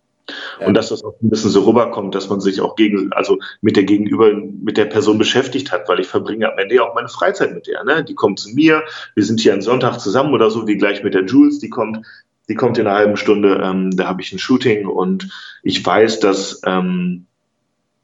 [0.59, 0.67] Ja.
[0.67, 3.75] Und dass das auch ein bisschen so rüberkommt, dass man sich auch gegen, also mit
[3.75, 7.09] der Gegenüber, mit der Person beschäftigt hat, weil ich verbringe am Ende ja auch meine
[7.09, 7.83] Freizeit mit der.
[7.83, 8.03] Ne?
[8.03, 8.83] Die kommt zu mir,
[9.15, 12.05] wir sind hier einen Sonntag zusammen oder so, wie gleich mit der Jules, die kommt,
[12.49, 15.29] die kommt in einer halben Stunde, ähm, da habe ich ein Shooting und
[15.63, 17.25] ich weiß, dass ähm,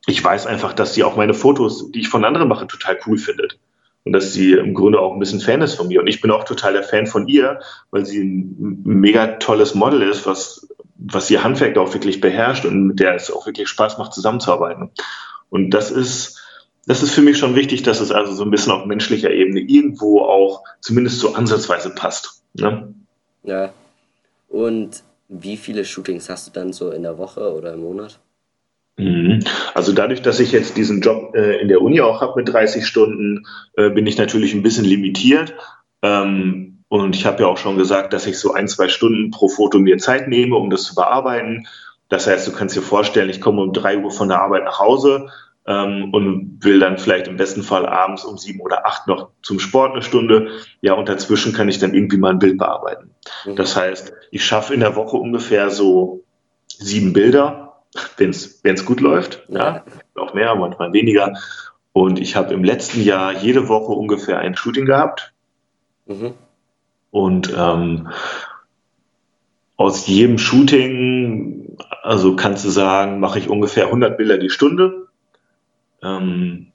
[0.05, 3.17] ich weiß einfach, dass sie auch meine Fotos, die ich von anderen mache, total cool
[3.17, 3.59] findet.
[4.05, 5.99] Und dass sie im Grunde auch ein bisschen Fan ist von mir.
[5.99, 7.59] Und ich bin auch total der Fan von ihr,
[7.91, 12.87] weil sie ein mega tolles Model ist, was was ihr Handwerk auch wirklich beherrscht und
[12.87, 14.91] mit der es auch wirklich Spaß macht, zusammenzuarbeiten.
[15.49, 16.39] Und das ist,
[16.85, 19.61] das ist für mich schon wichtig, dass es also so ein bisschen auf menschlicher Ebene
[19.61, 22.43] irgendwo auch zumindest so ansatzweise passt.
[22.53, 22.93] Ne?
[23.43, 23.71] Ja.
[24.49, 28.19] Und wie viele Shootings hast du dann so in der Woche oder im Monat?
[28.97, 29.39] Mhm.
[29.73, 32.85] Also dadurch, dass ich jetzt diesen Job äh, in der Uni auch habe mit 30
[32.85, 33.45] Stunden,
[33.77, 35.53] äh, bin ich natürlich ein bisschen limitiert.
[36.01, 39.47] Ähm, und ich habe ja auch schon gesagt, dass ich so ein, zwei Stunden pro
[39.47, 41.67] Foto mir Zeit nehme, um das zu bearbeiten.
[42.09, 44.79] Das heißt, du kannst dir vorstellen, ich komme um drei Uhr von der Arbeit nach
[44.79, 45.29] Hause
[45.65, 49.59] ähm, und will dann vielleicht im besten Fall abends um sieben oder acht noch zum
[49.59, 50.51] Sport eine Stunde.
[50.81, 53.11] Ja, und dazwischen kann ich dann irgendwie mal ein Bild bearbeiten.
[53.45, 53.55] Mhm.
[53.55, 56.23] Das heißt, ich schaffe in der Woche ungefähr so
[56.67, 57.83] sieben Bilder,
[58.17, 59.43] wenn es gut läuft.
[59.49, 59.83] Ja,
[60.15, 61.33] auch mehr, manchmal weniger.
[61.91, 65.33] Und ich habe im letzten Jahr jede Woche ungefähr ein Shooting gehabt.
[66.05, 66.33] Mhm.
[67.11, 68.09] Und ähm,
[69.75, 75.08] aus jedem Shooting, also kannst du sagen, mache ich ungefähr 100 Bilder die Stunde.
[76.03, 76.71] Ähm,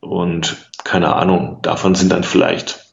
[0.00, 2.92] und keine Ahnung, davon sind dann vielleicht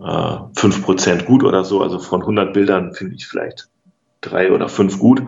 [0.00, 1.82] äh, 5% gut oder so.
[1.82, 3.68] Also von 100 Bildern finde ich vielleicht
[4.20, 5.22] drei oder fünf gut.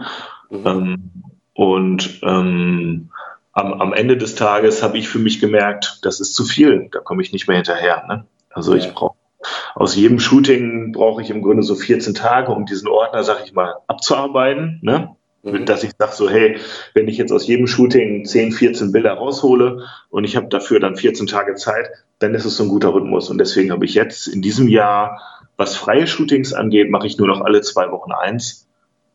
[0.50, 0.66] Mhm.
[0.66, 1.11] Ähm,
[1.55, 3.11] und ähm,
[3.52, 7.00] am, am Ende des Tages habe ich für mich gemerkt, das ist zu viel, da
[7.00, 8.05] komme ich nicht mehr hinterher.
[8.09, 8.26] Ne?
[8.50, 9.16] Also ich brauche
[9.74, 13.52] aus jedem Shooting brauche ich im Grunde so 14 Tage, um diesen Ordner, sag ich
[13.52, 14.78] mal, abzuarbeiten.
[14.83, 15.16] Ne?
[15.42, 15.66] Mhm.
[15.66, 16.59] Dass ich sage so, hey,
[16.94, 20.96] wenn ich jetzt aus jedem Shooting 10, 14 Bilder raushole und ich habe dafür dann
[20.96, 23.28] 14 Tage Zeit, dann ist es so ein guter Rhythmus.
[23.28, 25.20] Und deswegen habe ich jetzt in diesem Jahr,
[25.57, 28.68] was freie Shootings angeht, mache ich nur noch alle zwei Wochen eins.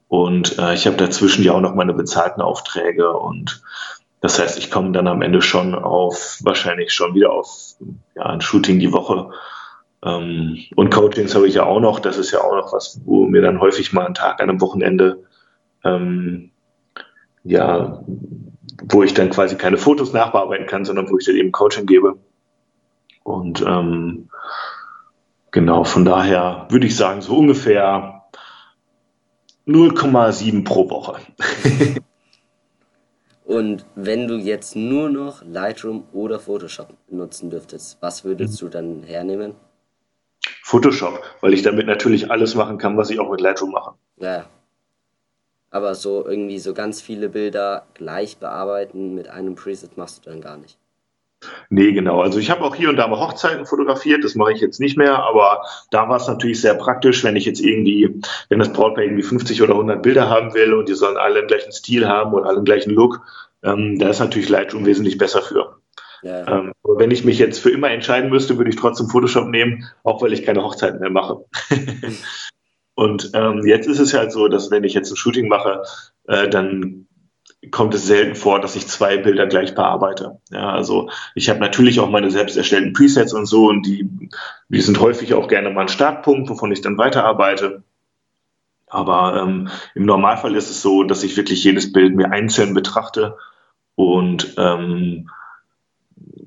[0.09, 3.61] Und äh, ich habe dazwischen ja auch noch meine bezahlten Aufträge und
[4.19, 7.75] das heißt, ich komme dann am Ende schon auf, wahrscheinlich schon wieder auf
[8.15, 9.31] ja, ein Shooting die Woche
[10.03, 11.99] ähm, und Coachings habe ich ja auch noch.
[11.99, 14.61] Das ist ja auch noch was, wo mir dann häufig mal ein Tag an einem
[14.61, 15.23] Wochenende,
[15.87, 16.51] ähm,
[17.43, 18.03] ja,
[18.89, 22.17] wo ich dann quasi keine Fotos nachbearbeiten kann, sondern wo ich dann eben Coaching gebe.
[23.23, 24.29] Und ähm,
[25.51, 28.23] genau, von daher würde ich sagen, so ungefähr
[29.67, 31.19] 0,7 pro Woche.
[33.45, 38.65] Und wenn du jetzt nur noch Lightroom oder Photoshop nutzen dürftest, was würdest mhm.
[38.65, 39.55] du dann hernehmen?
[40.63, 43.93] Photoshop, weil ich damit natürlich alles machen kann, was ich auch mit Lightroom mache.
[44.17, 44.45] Ja.
[45.77, 50.41] Aber so irgendwie so ganz viele Bilder gleich bearbeiten mit einem Preset machst du dann
[50.41, 50.79] gar nicht.
[51.69, 52.19] Nee, genau.
[52.19, 54.97] Also ich habe auch hier und da mal Hochzeiten fotografiert, das mache ich jetzt nicht
[54.97, 55.61] mehr, aber
[55.91, 59.61] da war es natürlich sehr praktisch, wenn ich jetzt irgendwie, wenn das Brautpaar irgendwie 50
[59.61, 62.55] oder 100 Bilder haben will und die sollen alle den gleichen Stil haben und alle
[62.55, 63.21] den gleichen Look,
[63.61, 65.77] ähm, da ist natürlich Lightroom wesentlich besser für.
[66.23, 66.47] Ja.
[66.47, 70.23] Ähm, wenn ich mich jetzt für immer entscheiden müsste, würde ich trotzdem Photoshop nehmen, auch
[70.23, 71.45] weil ich keine Hochzeiten mehr mache.
[72.97, 75.83] und ähm, jetzt ist es halt so, dass wenn ich jetzt ein Shooting mache,
[76.27, 77.05] äh, dann
[77.69, 80.39] kommt es selten vor, dass ich zwei Bilder gleich bearbeite.
[80.49, 84.09] Ja, also ich habe natürlich auch meine selbst erstellten Presets und so und die,
[84.69, 87.83] die sind häufig auch gerne mal ein Startpunkt, wovon ich dann weiterarbeite.
[88.87, 93.37] Aber ähm, im Normalfall ist es so, dass ich wirklich jedes Bild mir einzeln betrachte
[93.93, 95.29] und ähm,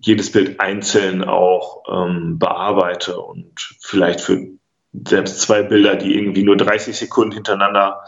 [0.01, 4.49] jedes Bild einzeln auch ähm, bearbeite und vielleicht für
[4.93, 8.03] selbst zwei Bilder, die irgendwie nur 30 Sekunden hintereinander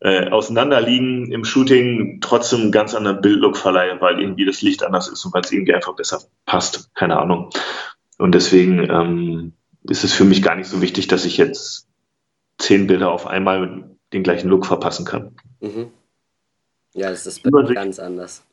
[0.00, 4.82] äh, auseinander liegen im Shooting, trotzdem einen ganz anderen Bildlook verleihe, weil irgendwie das Licht
[4.82, 6.94] anders ist und weil es irgendwie einfach besser passt.
[6.94, 7.50] Keine Ahnung.
[8.18, 9.52] Und deswegen ähm,
[9.88, 11.86] ist es für mich gar nicht so wichtig, dass ich jetzt
[12.58, 15.36] zehn Bilder auf einmal den gleichen Look verpassen kann.
[15.60, 15.88] Mhm.
[16.94, 18.44] Ja, das ist ganz anders.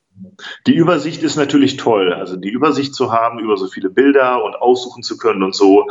[0.67, 2.13] Die Übersicht ist natürlich toll.
[2.13, 5.87] Also die Übersicht zu haben über so viele Bilder und aussuchen zu können und so.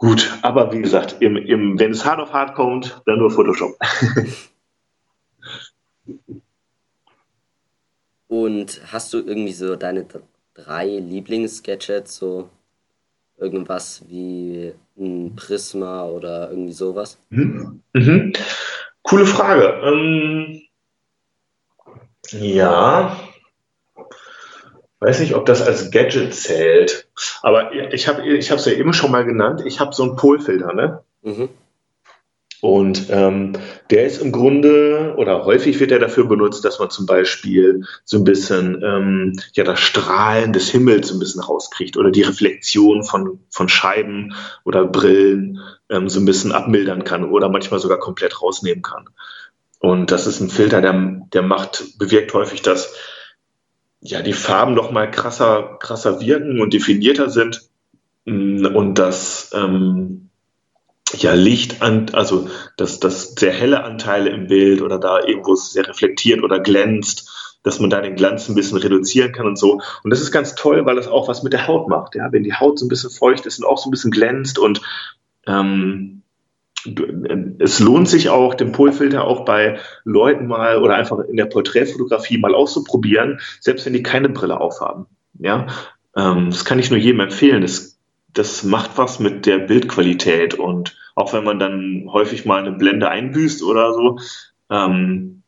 [0.00, 3.76] Gut, aber wie gesagt, im, im, wenn es hart auf hart kommt, dann nur Photoshop.
[8.28, 10.06] und hast du irgendwie so deine
[10.54, 12.48] drei Lieblingsgadgets, so
[13.36, 17.18] irgendwas wie ein Prisma oder irgendwie sowas?
[17.28, 17.82] Mhm.
[17.92, 18.32] Mhm.
[19.02, 19.82] Coole Frage.
[19.84, 20.62] Ähm
[22.30, 23.18] ja.
[25.00, 27.08] Weiß nicht, ob das als Gadget zählt.
[27.42, 29.62] Aber ich habe es ja eben schon mal genannt.
[29.64, 31.02] Ich habe so einen Polfilter, ne?
[31.22, 31.48] Mhm.
[32.60, 33.54] Und ähm,
[33.88, 38.18] der ist im Grunde oder häufig wird er dafür benutzt, dass man zum Beispiel so
[38.18, 43.40] ein bisschen ähm, ja das Strahlen des Himmels ein bisschen rauskriegt oder die Reflexion von,
[43.48, 44.34] von Scheiben
[44.66, 49.08] oder Brillen ähm, so ein bisschen abmildern kann oder manchmal sogar komplett rausnehmen kann.
[49.78, 52.94] Und das ist ein Filter, der, der macht, bewirkt häufig, dass
[54.00, 57.68] ja die Farben noch mal krasser, krasser wirken und definierter sind
[58.24, 60.30] mm, und das ähm,
[61.12, 65.88] ja, Licht an, also dass das sehr helle Anteile im Bild oder da irgendwo sehr
[65.88, 69.80] reflektiert oder glänzt, dass man da den Glanz ein bisschen reduzieren kann und so.
[70.02, 72.14] Und das ist ganz toll, weil das auch was mit der Haut macht.
[72.14, 74.58] Ja, wenn die Haut so ein bisschen feucht ist und auch so ein bisschen glänzt
[74.58, 74.80] und
[75.46, 76.19] ähm,
[77.58, 82.38] es lohnt sich auch, den Polfilter auch bei Leuten mal oder einfach in der Porträtfotografie
[82.38, 85.06] mal auszuprobieren, selbst wenn die keine Brille aufhaben.
[85.38, 85.66] Ja,
[86.16, 87.62] ähm, das kann ich nur jedem empfehlen.
[87.62, 88.00] Das
[88.32, 93.08] das macht was mit der Bildqualität und auch wenn man dann häufig mal eine Blende
[93.08, 94.18] einbüßt oder so,
[94.70, 95.39] ähm,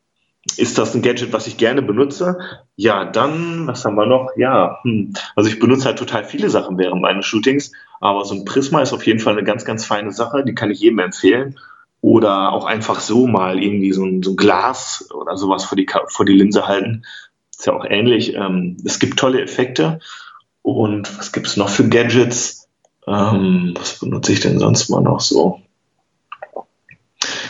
[0.59, 2.38] ist das ein Gadget, was ich gerne benutze?
[2.76, 4.30] Ja, dann, was haben wir noch?
[4.36, 5.12] Ja, hm.
[5.36, 8.92] also ich benutze halt total viele Sachen während meines Shootings, aber so ein Prisma ist
[8.92, 11.59] auf jeden Fall eine ganz, ganz feine Sache, die kann ich jedem empfehlen.
[12.00, 15.86] Oder auch einfach so mal irgendwie so ein, so ein Glas oder sowas vor die,
[16.09, 17.05] vor die Linse halten.
[17.57, 18.34] Ist ja auch ähnlich.
[18.34, 20.00] Ähm, es gibt tolle Effekte.
[20.62, 22.68] Und was gibt es noch für Gadgets?
[23.07, 25.62] Ähm, was benutze ich denn sonst mal noch so?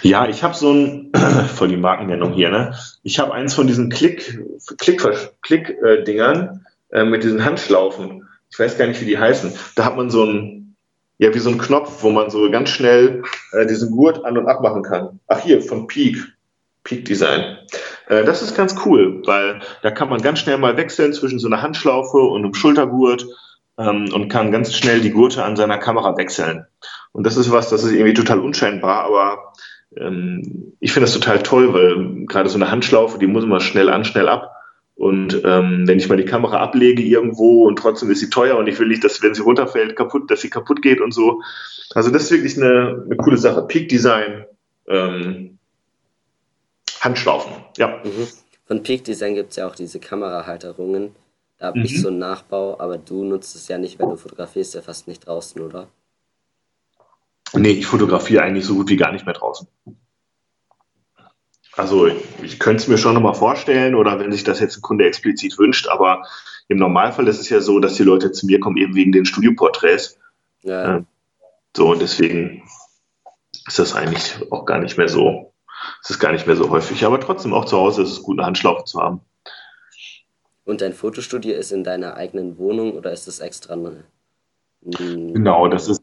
[0.03, 1.13] Ja, ich habe so ein,
[1.55, 2.75] voll die Markennennung hier, ne?
[3.05, 4.39] Ich habe eins von diesen Klick,
[4.79, 5.03] Klick,
[5.43, 6.03] Klick äh,
[6.91, 8.29] äh, mit diesen Handschlaufen.
[8.51, 9.53] Ich weiß gar nicht, wie die heißen.
[9.77, 10.77] Da hat man so ein,
[11.19, 13.23] ja, wie so ein Knopf, wo man so ganz schnell
[13.53, 15.21] äh, diesen Gurt an- und abmachen kann.
[15.29, 16.17] Ach, hier, von Peak.
[16.85, 17.59] Peak Design.
[18.09, 21.47] Äh, das ist ganz cool, weil da kann man ganz schnell mal wechseln zwischen so
[21.47, 23.25] einer Handschlaufe und einem Schultergurt
[23.79, 26.67] ähm, und kann ganz schnell die Gurte an seiner Kamera wechseln.
[27.13, 29.53] Und das ist was, das ist irgendwie total unscheinbar, aber
[29.97, 33.89] ähm, ich finde das total toll, weil gerade so eine Handschlaufe, die muss immer schnell
[33.89, 34.57] an, schnell ab.
[34.95, 38.69] Und ähm, wenn ich mal die Kamera ablege irgendwo und trotzdem ist sie teuer und
[38.69, 41.43] ich will nicht, dass wenn sie runterfällt, kaputt, dass sie kaputt geht und so.
[41.95, 43.63] Also das ist wirklich eine, eine coole Sache.
[43.63, 44.45] Peak Design,
[44.87, 45.59] ähm,
[47.01, 48.01] Handschlaufen, ja.
[48.05, 48.29] Mhm.
[48.67, 51.17] Von Peak Design gibt es ja auch diese Kamerahalterungen,
[51.59, 51.85] da habe mhm.
[51.85, 55.09] ich so einen Nachbau, aber du nutzt es ja nicht, wenn du fotografierst, ja fast
[55.09, 55.89] nicht draußen, oder?
[57.55, 59.69] Nee, ich fotografiere eigentlich so gut wie gar nicht mehr draußen.
[61.75, 62.11] Also
[62.43, 65.59] ich könnte es mir schon nochmal vorstellen oder wenn sich das jetzt ein Kunde explizit
[65.59, 66.23] wünscht, aber
[66.69, 69.25] im Normalfall ist es ja so, dass die Leute zu mir kommen eben wegen den
[69.25, 70.19] Studioporträts.
[70.63, 70.97] Ja.
[70.97, 71.07] Ähm,
[71.75, 72.63] so und deswegen
[73.67, 75.53] ist das eigentlich auch gar nicht mehr so,
[76.03, 77.05] ist es gar nicht mehr so häufig.
[77.05, 79.21] Aber trotzdem auch zu Hause ist es gut, eine Handschlaufe zu haben.
[80.65, 83.77] Und dein Fotostudio ist in deiner eigenen Wohnung oder ist es extra?
[84.83, 86.02] Genau, das ist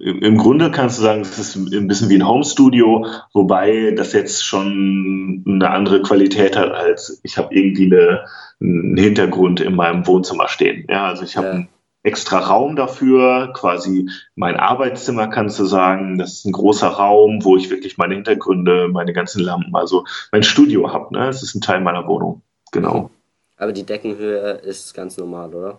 [0.00, 4.44] im Grunde kannst du sagen, es ist ein bisschen wie ein Homestudio, wobei das jetzt
[4.44, 8.24] schon eine andere Qualität hat, als ich habe irgendwie eine,
[8.60, 10.86] einen Hintergrund in meinem Wohnzimmer stehen.
[10.88, 11.52] Ja, also ich habe ja.
[11.52, 11.68] einen
[12.02, 16.18] extra Raum dafür, quasi mein Arbeitszimmer kannst du sagen.
[16.18, 20.42] Das ist ein großer Raum, wo ich wirklich meine Hintergründe, meine ganzen Lampen, also mein
[20.42, 21.14] Studio habe.
[21.14, 21.26] Ne?
[21.26, 22.42] Das ist ein Teil meiner Wohnung.
[22.72, 23.10] Genau.
[23.56, 25.78] Aber die Deckenhöhe ist ganz normal, oder?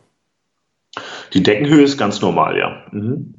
[1.34, 2.84] Die Deckenhöhe ist ganz normal, ja.
[2.92, 3.36] Mhm.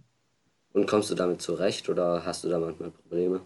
[0.76, 3.40] Und kommst du damit zurecht oder hast du da manchmal Probleme?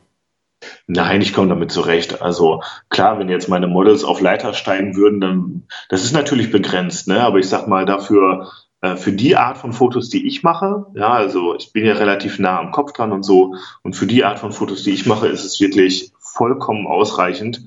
[0.89, 2.23] Nein, ich komme damit zurecht.
[2.23, 7.07] Also klar, wenn jetzt meine Models auf Leiter steigen würden, dann das ist natürlich begrenzt,
[7.07, 7.23] ne?
[7.23, 8.51] Aber ich sag mal dafür
[8.81, 12.41] äh, für die Art von Fotos, die ich mache, ja, also ich bin ja relativ
[12.41, 13.55] nah am Kopf dran und so,
[13.85, 17.63] und für die Art von Fotos, die ich mache, ist es wirklich vollkommen ausreichend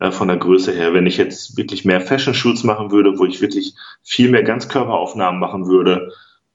[0.00, 0.92] äh, von der Größe her.
[0.92, 5.68] Wenn ich jetzt wirklich mehr Fashion-Shoots machen würde, wo ich wirklich viel mehr Ganzkörperaufnahmen machen
[5.68, 6.10] würde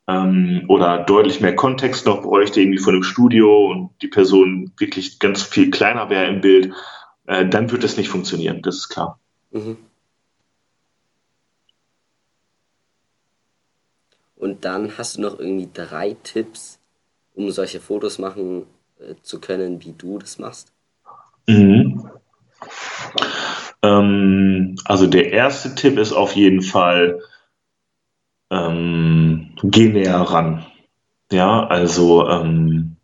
[0.09, 5.19] ähm, oder deutlich mehr Kontext noch bräuchte, irgendwie von einem Studio und die Person wirklich
[5.19, 6.73] ganz viel kleiner wäre im Bild,
[7.27, 9.19] äh, dann wird das nicht funktionieren, das ist klar.
[9.51, 9.77] Mhm.
[14.35, 16.79] Und dann hast du noch irgendwie drei Tipps,
[17.35, 18.63] um solche Fotos machen
[18.99, 20.71] äh, zu können, wie du das machst?
[21.45, 22.09] Mhm.
[23.83, 27.21] Ähm, also der erste Tipp ist auf jeden Fall,
[28.49, 30.65] ähm, geh näher ran.
[31.31, 32.97] Ja, also ähm,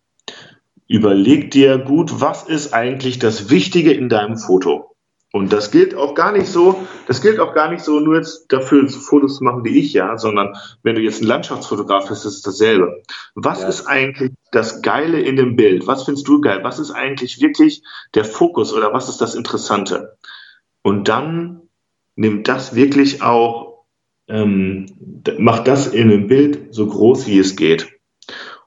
[0.88, 4.96] überleg dir gut, was ist eigentlich das Wichtige in deinem Foto?
[5.36, 8.46] Und das gilt auch gar nicht so, das gilt auch gar nicht so nur jetzt
[8.54, 12.36] dafür Fotos zu machen wie ich, ja, sondern wenn du jetzt ein Landschaftsfotograf bist, ist
[12.36, 13.04] es dasselbe.
[13.34, 13.68] Was ja.
[13.68, 15.88] ist eigentlich das Geile in dem Bild?
[15.88, 16.62] Was findest du geil?
[16.64, 17.84] Was ist eigentlich wirklich
[18.14, 20.18] der Fokus oder was ist das Interessante?
[20.84, 21.64] Und dann
[22.16, 23.75] nimmt das wirklich auch,
[24.28, 24.86] ähm,
[25.38, 27.88] macht das in einem Bild so groß wie es geht.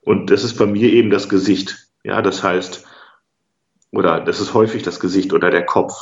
[0.01, 1.89] Und das ist bei mir eben das Gesicht.
[2.05, 2.87] Ja, das heißt,
[3.93, 5.95] oder das ist häufig das Gesicht oder der Kopf.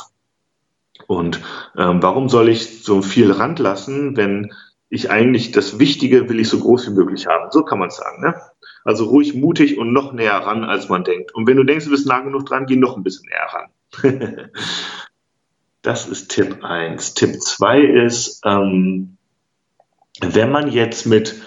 [1.07, 1.41] Und
[1.77, 4.53] ähm, warum soll ich so viel Rand lassen, wenn
[4.89, 7.51] ich eigentlich das Wichtige will ich so groß wie möglich haben?
[7.51, 8.21] So kann man es sagen.
[8.21, 8.35] Ne?
[8.83, 11.35] Also ruhig mutig und noch näher ran, als man denkt.
[11.35, 14.49] Und wenn du denkst, du bist nah genug dran, geh noch ein bisschen näher ran.
[15.81, 17.13] das ist Tipp 1.
[17.13, 19.16] Tipp 2 ist, ähm,
[20.21, 21.41] wenn man jetzt mit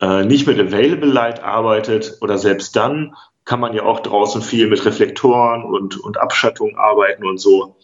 [0.00, 4.68] äh, nicht mit Available Light arbeitet oder selbst dann kann man ja auch draußen viel
[4.68, 7.76] mit Reflektoren und, und Abschattung arbeiten und so.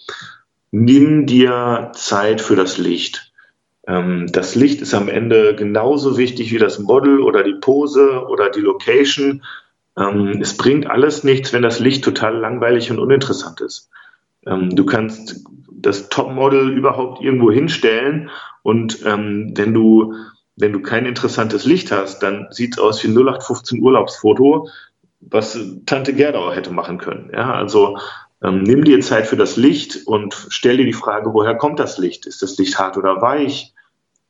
[0.70, 3.32] Nimm dir Zeit für das Licht.
[3.86, 8.50] Ähm, das Licht ist am Ende genauso wichtig wie das Model oder die Pose oder
[8.50, 9.42] die Location.
[9.96, 13.90] Ähm, es bringt alles nichts, wenn das Licht total langweilig und uninteressant ist.
[14.46, 18.30] Ähm, du kannst das Topmodel überhaupt irgendwo hinstellen
[18.66, 20.12] und ähm, wenn du
[20.56, 24.68] wenn du kein interessantes Licht hast, dann sieht es aus wie ein 0815 Urlaubsfoto,
[25.20, 27.30] was Tante Gerdau hätte machen können.
[27.32, 27.98] Ja, also
[28.42, 31.98] ähm, nimm dir Zeit für das Licht und stell dir die Frage, woher kommt das
[31.98, 32.26] Licht?
[32.26, 33.72] Ist das Licht hart oder weich?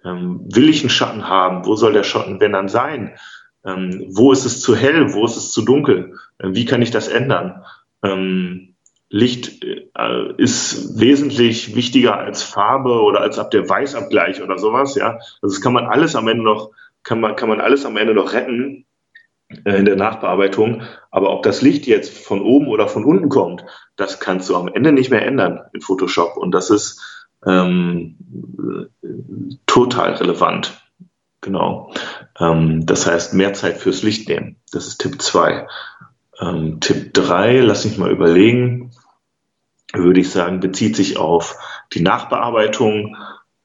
[0.05, 1.64] Ähm, will ich einen Schatten haben?
[1.64, 3.16] Wo soll der Schatten, wenn dann sein?
[3.64, 5.14] Ähm, wo ist es zu hell?
[5.14, 6.18] Wo ist es zu dunkel?
[6.39, 7.64] Äh, wie kann ich das ändern?
[8.03, 8.74] Ähm,
[9.09, 15.18] Licht äh, ist wesentlich wichtiger als Farbe oder als ab der Weißabgleich oder sowas, ja.
[15.40, 16.70] Also das kann man alles am Ende noch,
[17.02, 18.84] kann man, kann man alles am Ende noch retten
[19.64, 20.82] äh, in der Nachbearbeitung.
[21.11, 24.68] Aber ob das Licht jetzt von oben oder von unten kommt, das kannst du am
[24.68, 26.36] Ende nicht mehr ändern in Photoshop.
[26.36, 27.00] Und das ist
[27.46, 28.16] ähm,
[29.66, 30.80] total relevant.
[31.40, 31.92] Genau.
[32.40, 34.57] Ähm, das heißt, mehr Zeit fürs Licht nehmen.
[34.72, 35.68] Das ist Tipp 2.
[36.40, 38.86] Ähm, Tipp 3, lass mich mal überlegen,
[39.93, 41.59] würde ich sagen, bezieht sich auf
[41.93, 43.16] die Nachbearbeitung.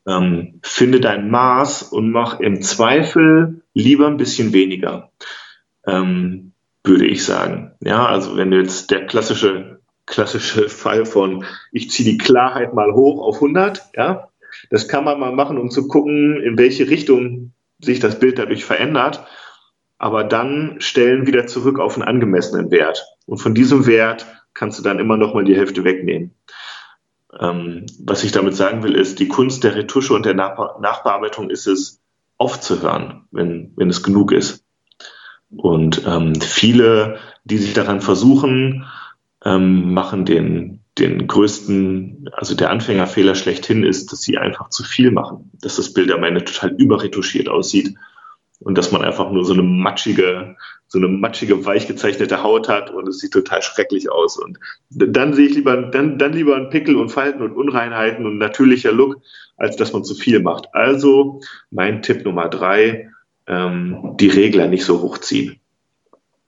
[0.08, 5.12] Ähm, finde dein Maß und mach im Zweifel lieber ein bisschen weniger,
[5.86, 6.54] ähm,
[6.84, 7.74] würde ich sagen.
[7.82, 12.94] Ja, also wenn du jetzt der klassische, klassische Fall von, ich ziehe die Klarheit mal
[12.94, 14.30] hoch auf 100, ja,
[14.70, 18.66] das kann man mal machen, um zu gucken, in welche Richtung sich das Bild dadurch
[18.66, 19.26] verändert
[20.02, 23.06] aber dann stellen wieder zurück auf einen angemessenen Wert.
[23.28, 26.36] Und von diesem Wert kannst du dann immer noch mal die Hälfte wegnehmen.
[27.40, 31.50] Ähm, was ich damit sagen will, ist, die Kunst der Retusche und der Nach Nachbearbeitung
[31.50, 32.02] ist es,
[32.42, 34.66] aufzuhören, wenn, wenn es genug ist.
[35.56, 38.86] Und ähm, viele, die sich daran versuchen,
[39.46, 45.12] ähm, machen den, den größten, also der Anfängerfehler schlechthin ist, dass sie einfach zu viel
[45.12, 47.96] machen, dass das Bild am Ende total überretuschiert aussieht
[48.60, 50.56] und dass man einfach nur so eine matschige,
[50.92, 54.38] so eine matschige, weich gezeichnete Haut hat und es sieht total schrecklich aus.
[54.38, 58.38] Und dann sehe ich lieber, dann, dann lieber einen Pickel und Falten und Unreinheiten und
[58.38, 59.22] natürlicher Look,
[59.56, 60.68] als dass man zu viel macht.
[60.76, 61.40] Also
[61.70, 63.10] mein Tipp Nummer drei,
[63.48, 65.62] ähm, die Regler nicht so hochziehen.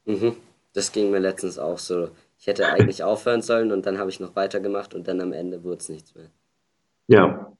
[0.03, 0.35] Mhm.
[0.73, 2.09] Das ging mir letztens auch so.
[2.37, 5.63] Ich hätte eigentlich aufhören sollen und dann habe ich noch weitergemacht und dann am Ende
[5.63, 6.29] wurde es nichts mehr.
[7.07, 7.53] Ja,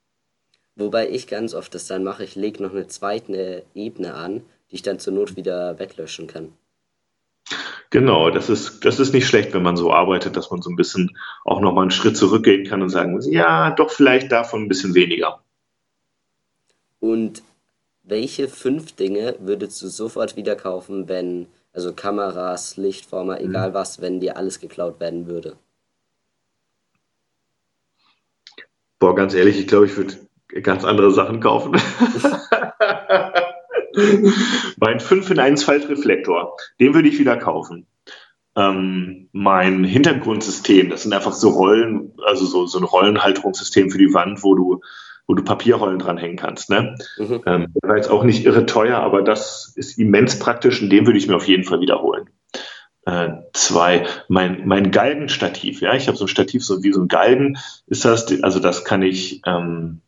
[0.76, 4.76] Wobei ich ganz oft das dann mache, ich lege noch eine zweite Ebene an, die
[4.76, 6.54] ich dann zur Not wieder weglöschen kann.
[7.94, 10.76] Genau, das ist, das ist nicht schlecht, wenn man so arbeitet, dass man so ein
[10.76, 11.16] bisschen
[11.46, 14.96] auch nochmal einen Schritt zurückgehen kann und sagen muss, ja, doch vielleicht davon ein bisschen
[14.96, 15.44] weniger.
[17.00, 17.44] Und
[18.02, 23.50] welche fünf Dinge würdest du sofort wieder kaufen, wenn, also Kameras, Lichtformer, mhm.
[23.52, 25.56] egal was, wenn dir alles geklaut werden würde?
[28.98, 30.16] Boah, ganz ehrlich, ich glaube, ich würde
[30.64, 31.74] ganz andere Sachen kaufen.
[34.78, 37.88] mein 5 in 1 Faltreflektor, den würde ich wieder kaufen.
[38.56, 44.14] Ähm, mein Hintergrundsystem, das sind einfach so Rollen, also so, so ein Rollenhalterungssystem für die
[44.14, 44.82] Wand, wo du,
[45.26, 46.70] wo du Papierrollen dranhängen kannst.
[46.70, 46.96] Ne?
[47.18, 47.42] Mhm.
[47.46, 51.18] Ähm, war jetzt auch nicht irre teuer, aber das ist immens praktisch und den würde
[51.18, 52.30] ich mir auf jeden Fall wiederholen.
[53.06, 57.10] Äh, zwei, mein, mein Galgenstativ, ja, ich habe so ein Stativ, so wie so ein
[57.10, 60.02] Galgen ist das, also das kann ich, ähm,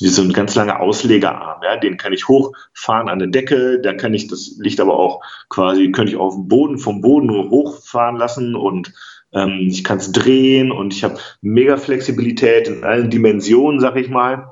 [0.00, 3.92] wie so ein ganz langer Auslegerarm, ja, den kann ich hochfahren an der Decke, da
[3.92, 8.16] kann ich das Licht aber auch quasi, könnte ich auf dem Boden, vom Boden hochfahren
[8.16, 8.92] lassen und
[9.32, 14.08] ähm, ich kann es drehen und ich habe mega Flexibilität in allen Dimensionen, sag ich
[14.08, 14.50] mal.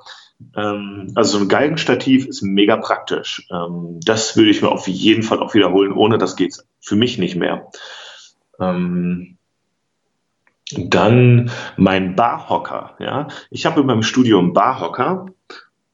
[0.56, 3.46] Ähm, also so ein Geigenstativ ist mega praktisch.
[3.50, 7.18] Ähm, das würde ich mir auf jeden Fall auch wiederholen, ohne das geht's für mich
[7.18, 7.70] nicht mehr.
[8.60, 9.38] Ähm,
[10.76, 12.96] dann mein Barhocker.
[12.98, 15.26] Ja, ich habe in meinem Studio einen Barhocker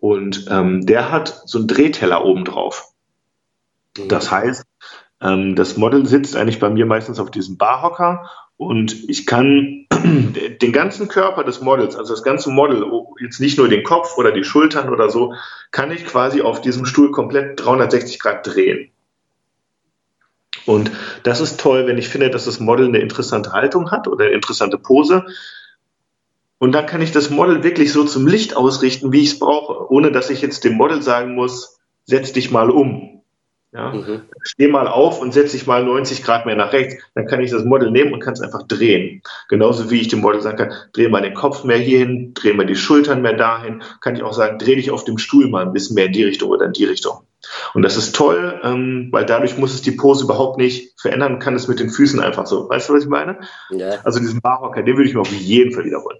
[0.04, 2.92] und ähm, der hat so einen Drehteller oben drauf.
[3.96, 4.08] Mhm.
[4.08, 4.66] Das heißt,
[5.22, 8.28] ähm, das Model sitzt eigentlich bei mir meistens auf diesem Barhocker
[8.58, 9.86] und ich kann
[10.60, 14.18] den ganzen Körper des Models, also das ganze Model, oh, jetzt nicht nur den Kopf
[14.18, 15.32] oder die Schultern oder so,
[15.70, 18.90] kann ich quasi auf diesem Stuhl komplett 360 Grad drehen.
[20.66, 20.90] Und
[21.22, 24.34] das ist toll, wenn ich finde, dass das Model eine interessante Haltung hat oder eine
[24.34, 25.24] interessante Pose.
[26.58, 29.90] Und dann kann ich das Model wirklich so zum Licht ausrichten, wie ich es brauche,
[29.92, 33.22] ohne dass ich jetzt dem Model sagen muss, setz dich mal um.
[33.74, 33.92] Ja?
[33.92, 34.22] Mhm.
[34.42, 37.02] Steh mal auf und setz dich mal 90 Grad mehr nach rechts.
[37.14, 39.22] Dann kann ich das Model nehmen und kann es einfach drehen.
[39.48, 42.66] Genauso wie ich dem Model sagen kann, dreh mal den Kopf mehr hierhin, dreh mal
[42.66, 43.82] die Schultern mehr dahin.
[44.00, 46.24] Kann ich auch sagen, dreh dich auf dem Stuhl mal ein bisschen mehr in die
[46.24, 47.18] Richtung oder in die Richtung.
[47.74, 51.54] Und das ist toll, ähm, weil dadurch muss es die Pose überhaupt nicht verändern, kann
[51.54, 52.68] es mit den Füßen einfach so.
[52.68, 53.40] Weißt du, was ich meine?
[53.70, 53.98] Ja.
[54.04, 56.18] Also diesen Barhocker, den würde ich mir auf jeden Fall wiederholen.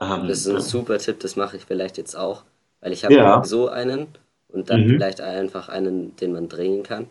[0.00, 2.44] Ähm, das ist ein super Tipp, das mache ich vielleicht jetzt auch,
[2.80, 3.44] weil ich habe ja.
[3.44, 4.08] so einen
[4.48, 4.90] und dann mhm.
[4.90, 7.06] vielleicht einfach einen, den man drehen kann.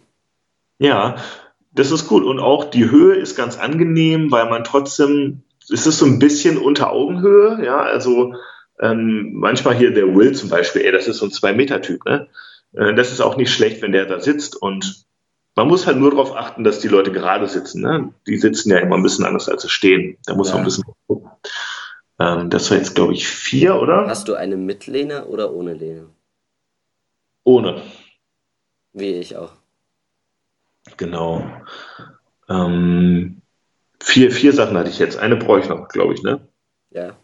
[0.79, 1.15] Ja,
[1.71, 2.23] das ist gut.
[2.23, 6.57] Und auch die Höhe ist ganz angenehm, weil man trotzdem, es ist so ein bisschen
[6.57, 8.33] unter Augenhöhe, ja, also
[8.79, 12.27] ähm, manchmal hier der Will zum Beispiel, ey, das ist so ein Zwei-Meter-Typ, ne?
[12.73, 15.05] Äh, das ist auch nicht schlecht, wenn der da sitzt und
[15.55, 17.81] man muss halt nur darauf achten, dass die Leute gerade sitzen.
[17.81, 18.13] Ne?
[18.27, 20.17] Die sitzen ja immer ein bisschen anders als sie stehen.
[20.25, 20.53] Da muss ja.
[20.53, 21.29] man ein bisschen gucken.
[22.19, 24.07] Ähm, das war jetzt, glaube ich, vier, oder?
[24.07, 26.09] Hast du eine mit Lehne oder ohne Lehne?
[27.43, 27.81] Ohne.
[28.93, 29.53] Wie ich auch.
[30.97, 31.45] Genau.
[32.49, 33.41] Ähm,
[34.01, 35.17] vier, vier Sachen hatte ich jetzt.
[35.17, 36.47] Eine brauche ich noch, glaube ich, ne?
[36.91, 37.15] Ja.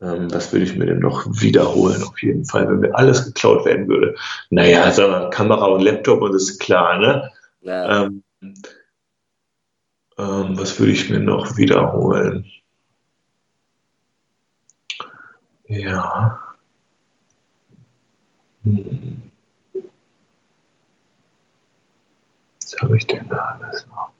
[0.00, 3.64] Ähm, das würde ich mir dann noch wiederholen, auf jeden Fall, wenn mir alles geklaut
[3.64, 4.16] werden würde.
[4.50, 7.30] Naja, sag mal, Kamera und Laptop und das ist klar, ne?
[7.60, 8.04] Ja.
[8.04, 8.22] Ähm,
[10.18, 12.46] ähm, was würde ich mir noch wiederholen?
[15.72, 16.38] Ja.
[18.64, 19.22] Hm.
[22.60, 24.10] Was habe ich denn da alles noch?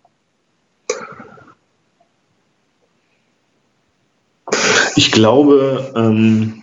[4.96, 6.62] Ich glaube, ähm,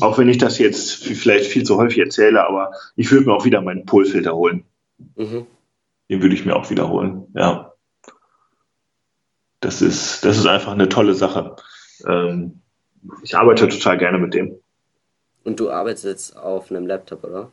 [0.00, 3.44] auch wenn ich das jetzt vielleicht viel zu häufig erzähle, aber ich würde mir auch
[3.44, 4.64] wieder meinen Polfilter holen.
[5.16, 5.46] Mhm.
[6.08, 7.74] Den würde ich mir auch wiederholen, ja.
[9.60, 11.56] Das ist, das ist einfach eine tolle Sache.
[12.06, 12.62] Ähm,
[13.22, 14.56] ich arbeite total gerne mit dem.
[15.44, 17.52] Und du arbeitest jetzt auf einem Laptop, oder?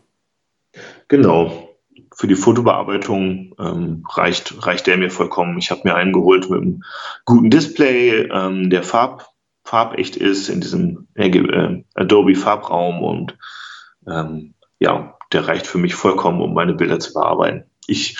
[1.08, 1.70] Genau
[2.16, 5.58] für die Fotobearbeitung ähm, reicht, reicht der mir vollkommen.
[5.58, 6.84] Ich habe mir einen geholt mit einem
[7.26, 9.28] guten Display, ähm, der Farb,
[9.64, 13.38] farbecht ist in diesem äh, Adobe Farbraum und
[14.08, 17.64] ähm, ja, der reicht für mich vollkommen, um meine Bilder zu bearbeiten.
[17.88, 18.18] Ich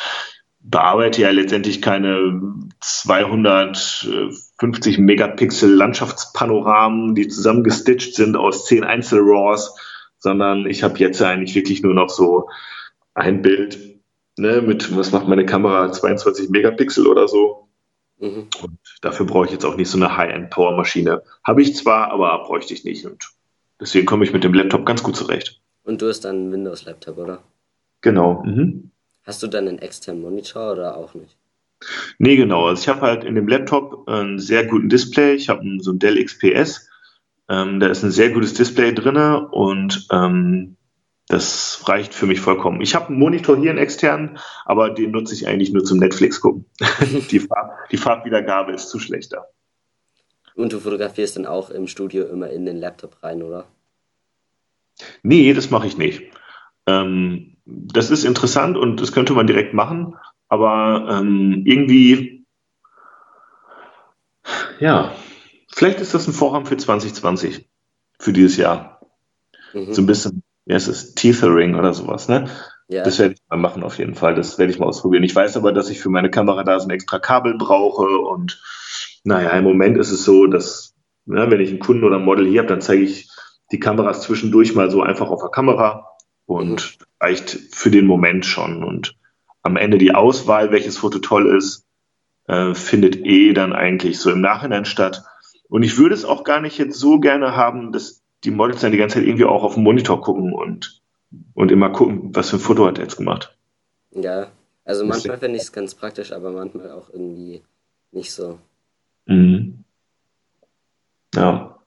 [0.64, 2.42] bearbeite ja letztendlich keine
[2.80, 9.76] 250 Megapixel Landschaftspanoramen, die zusammengestitcht sind aus zehn Einzel-RAWs,
[10.18, 12.50] sondern ich habe jetzt eigentlich wirklich nur noch so
[13.14, 14.00] ein Bild
[14.38, 17.68] ne, mit, was macht meine Kamera, 22 Megapixel oder so.
[18.20, 18.48] Mhm.
[18.62, 21.24] Und dafür brauche ich jetzt auch nicht so eine High-End-Power-Maschine.
[21.44, 23.06] Habe ich zwar, aber bräuchte ich nicht.
[23.06, 23.32] Und
[23.82, 25.60] deswegen komme ich mit dem Laptop ganz gut zurecht.
[25.84, 27.44] Und du hast dann einen Windows-Laptop, oder?
[28.00, 28.44] Genau.
[28.46, 28.93] Mhm.
[29.24, 31.38] Hast du dann einen externen Monitor oder auch nicht?
[32.18, 32.68] Nee, genau.
[32.68, 35.34] Also ich habe halt in dem Laptop einen sehr guten Display.
[35.34, 36.90] Ich habe so ein Dell XPS.
[37.50, 40.78] Ähm, da ist ein sehr gutes Display drin und ähm,
[41.28, 42.82] das reicht für mich vollkommen.
[42.82, 46.42] Ich habe einen Monitor hier, einen externen, aber den nutze ich eigentlich nur zum Netflix
[46.42, 46.66] gucken.
[47.32, 49.46] die, Farb, die Farbwiedergabe ist zu schlecht da.
[50.56, 53.66] Und du fotografierst dann auch im Studio immer in den Laptop rein, oder?
[55.24, 56.24] Nee, das mache ich nicht.
[56.86, 60.16] Ähm, das ist interessant und das könnte man direkt machen,
[60.48, 62.46] aber ähm, irgendwie,
[64.80, 65.14] ja,
[65.72, 67.68] vielleicht ist das ein Vorhaben für 2020,
[68.20, 69.00] für dieses Jahr.
[69.74, 69.94] Mhm.
[69.94, 72.50] So ein bisschen wie heißt es, Tethering oder sowas, ne?
[72.88, 73.04] Ja.
[73.04, 74.36] Das werde ich mal machen auf jeden Fall.
[74.36, 75.24] Das werde ich mal ausprobieren.
[75.24, 78.62] Ich weiß aber, dass ich für meine Kamera da so ein extra Kabel brauche und
[79.24, 80.94] naja, im Moment ist es so, dass
[81.26, 83.30] ja, ne, wenn ich einen Kunden oder ein Model hier habe, dann zeige ich
[83.72, 86.13] die Kameras zwischendurch mal so einfach auf der Kamera
[86.46, 87.06] und mhm.
[87.20, 88.84] reicht für den Moment schon.
[88.84, 89.16] Und
[89.62, 91.86] am Ende die Auswahl, welches Foto toll ist,
[92.48, 95.24] äh, findet eh dann eigentlich so im Nachhinein statt.
[95.70, 98.92] Und ich würde es auch gar nicht jetzt so gerne haben, dass die Models dann
[98.92, 101.02] die ganze Zeit irgendwie auch auf den Monitor gucken und,
[101.54, 103.58] und immer gucken, was für ein Foto hat er jetzt gemacht.
[104.12, 104.48] Ja,
[104.86, 107.62] also manchmal finde ich es ganz praktisch, aber manchmal auch irgendwie
[108.12, 108.60] nicht so.
[109.26, 109.84] Mhm.
[111.34, 111.80] Ja.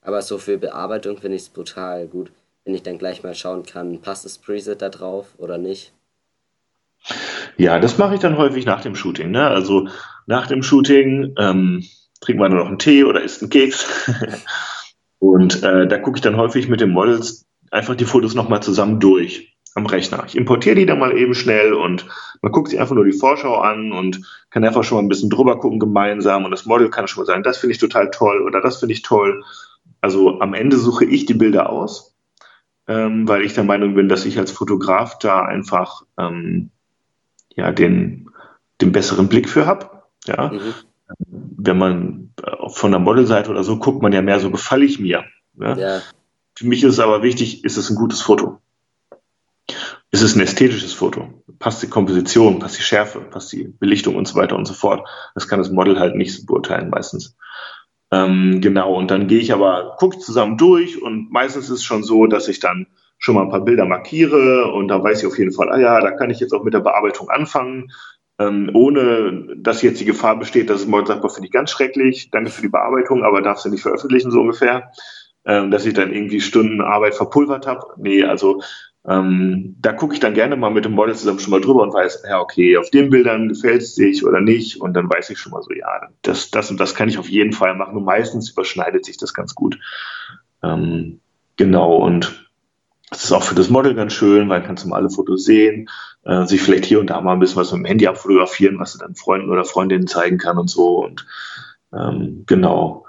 [0.00, 2.30] Aber so für Bearbeitung finde ich es brutal gut,
[2.66, 5.92] wenn ich dann gleich mal schauen kann, passt das Preset da drauf oder nicht.
[7.56, 9.30] Ja, das mache ich dann häufig nach dem Shooting.
[9.30, 9.46] Ne?
[9.46, 9.88] Also
[10.26, 11.84] nach dem Shooting ähm,
[12.20, 14.10] trinkt man nur noch einen Tee oder isst einen Keks.
[15.20, 18.98] Und äh, da gucke ich dann häufig mit den Models einfach die Fotos nochmal zusammen
[18.98, 20.24] durch am Rechner.
[20.26, 22.06] Ich importiere die dann mal eben schnell und
[22.40, 25.28] man guckt sich einfach nur die Vorschau an und kann einfach schon mal ein bisschen
[25.28, 28.42] drüber gucken gemeinsam und das Model kann schon mal sagen, das finde ich total toll
[28.42, 29.44] oder das finde ich toll.
[30.00, 32.15] Also am Ende suche ich die Bilder aus,
[32.88, 36.70] ähm, weil ich der Meinung bin, dass ich als Fotograf da einfach ähm,
[37.54, 38.30] ja den
[38.80, 39.90] den besseren Blick für habe.
[40.26, 40.52] Ja.
[40.52, 40.74] Mhm.
[41.28, 44.98] Wenn man äh, von der Modelseite oder so guckt, man ja mehr so, gefalle ich
[44.98, 45.24] mir.
[45.54, 45.76] Ne?
[45.78, 46.02] Ja.
[46.54, 48.60] Für mich ist es aber wichtig, ist es ein gutes Foto?
[50.10, 51.42] Ist es ein ästhetisches Foto?
[51.58, 55.06] Passt die Komposition, passt die Schärfe, passt die Belichtung und so weiter und so fort?
[55.34, 57.36] Das kann das Model halt nicht beurteilen meistens.
[58.12, 62.04] Ähm, genau, und dann gehe ich aber, gucke zusammen durch und meistens ist es schon
[62.04, 62.86] so, dass ich dann
[63.18, 66.00] schon mal ein paar Bilder markiere und da weiß ich auf jeden Fall, ah ja,
[66.00, 67.90] da kann ich jetzt auch mit der Bearbeitung anfangen,
[68.38, 72.30] ähm, ohne dass jetzt die Gefahr besteht, dass es morgen sagt, finde ich ganz schrecklich,
[72.30, 74.92] danke für die Bearbeitung, aber darfst du nicht veröffentlichen, so ungefähr,
[75.44, 77.86] ähm, dass ich dann irgendwie Stunden Arbeit verpulvert habe.
[77.96, 78.60] Nee, also
[79.08, 81.94] ähm, da gucke ich dann gerne mal mit dem Model zusammen schon mal drüber und
[81.94, 84.80] weiß, ja, okay, auf den Bildern gefällt es sich oder nicht.
[84.80, 87.28] Und dann weiß ich schon mal so, ja, das, das und das kann ich auf
[87.28, 87.96] jeden Fall machen.
[87.96, 89.78] Und meistens überschneidet sich das ganz gut.
[90.62, 91.20] Ähm,
[91.56, 92.48] genau, und
[93.10, 95.88] das ist auch für das Model ganz schön, weil kannst du mal alle Fotos sehen,
[96.24, 98.94] äh, sich vielleicht hier und da mal ein bisschen was mit dem Handy abfotografieren, was
[98.94, 101.04] du dann Freunden oder Freundinnen zeigen kann und so.
[101.04, 101.24] Und
[101.92, 103.06] ähm, genau.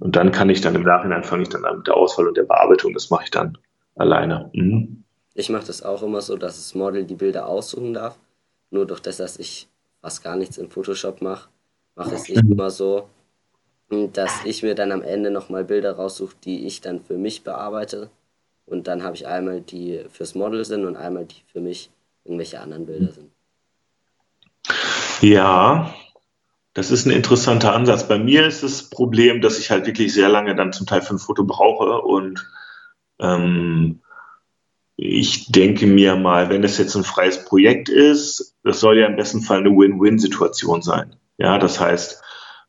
[0.00, 2.36] Und dann kann ich dann im Nachhinein fange ich dann an mit der Auswahl und
[2.36, 2.92] der Bearbeitung.
[2.92, 3.56] Das mache ich dann
[3.94, 4.50] alleine.
[4.52, 5.04] Mhm.
[5.38, 8.18] Ich mache das auch immer so, dass das Model die Bilder aussuchen darf.
[8.70, 9.68] Nur durch das, dass ich
[10.02, 11.48] fast gar nichts in Photoshop mache,
[11.94, 13.08] mache ich es immer so,
[13.88, 18.10] dass ich mir dann am Ende nochmal Bilder raussuche, die ich dann für mich bearbeite.
[18.66, 21.88] Und dann habe ich einmal die fürs Model sind und einmal die für mich
[22.24, 23.30] irgendwelche anderen Bilder sind.
[25.20, 25.94] Ja,
[26.74, 28.08] das ist ein interessanter Ansatz.
[28.08, 31.14] Bei mir ist das Problem, dass ich halt wirklich sehr lange dann zum Teil für
[31.14, 32.44] ein Foto brauche und
[33.20, 34.00] ähm,
[35.00, 39.14] ich denke mir mal, wenn es jetzt ein freies Projekt ist, das soll ja im
[39.14, 41.14] besten Fall eine Win-Win-Situation sein.
[41.38, 42.20] Ja, das heißt,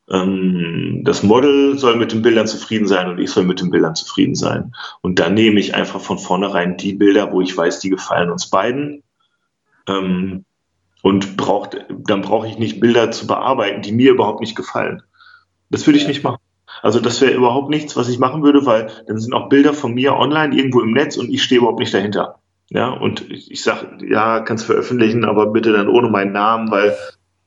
[0.08, 3.96] ähm, das Model soll mit den Bildern zufrieden sein und ich soll mit den Bildern
[3.96, 4.72] zufrieden sein.
[5.02, 8.48] Und dann nehme ich einfach von vornherein die Bilder, wo ich weiß, die gefallen uns
[8.48, 9.02] beiden.
[9.88, 10.44] Ähm,
[11.02, 15.02] und braucht, dann brauche ich nicht Bilder zu bearbeiten, die mir überhaupt nicht gefallen.
[15.68, 16.38] Das würde ich nicht machen.
[16.82, 19.94] Also das wäre überhaupt nichts, was ich machen würde, weil dann sind auch Bilder von
[19.94, 22.40] mir online irgendwo im Netz und ich stehe überhaupt nicht dahinter.
[22.70, 26.96] Ja, und ich, ich sage, ja, kannst veröffentlichen, aber bitte dann ohne meinen Namen, weil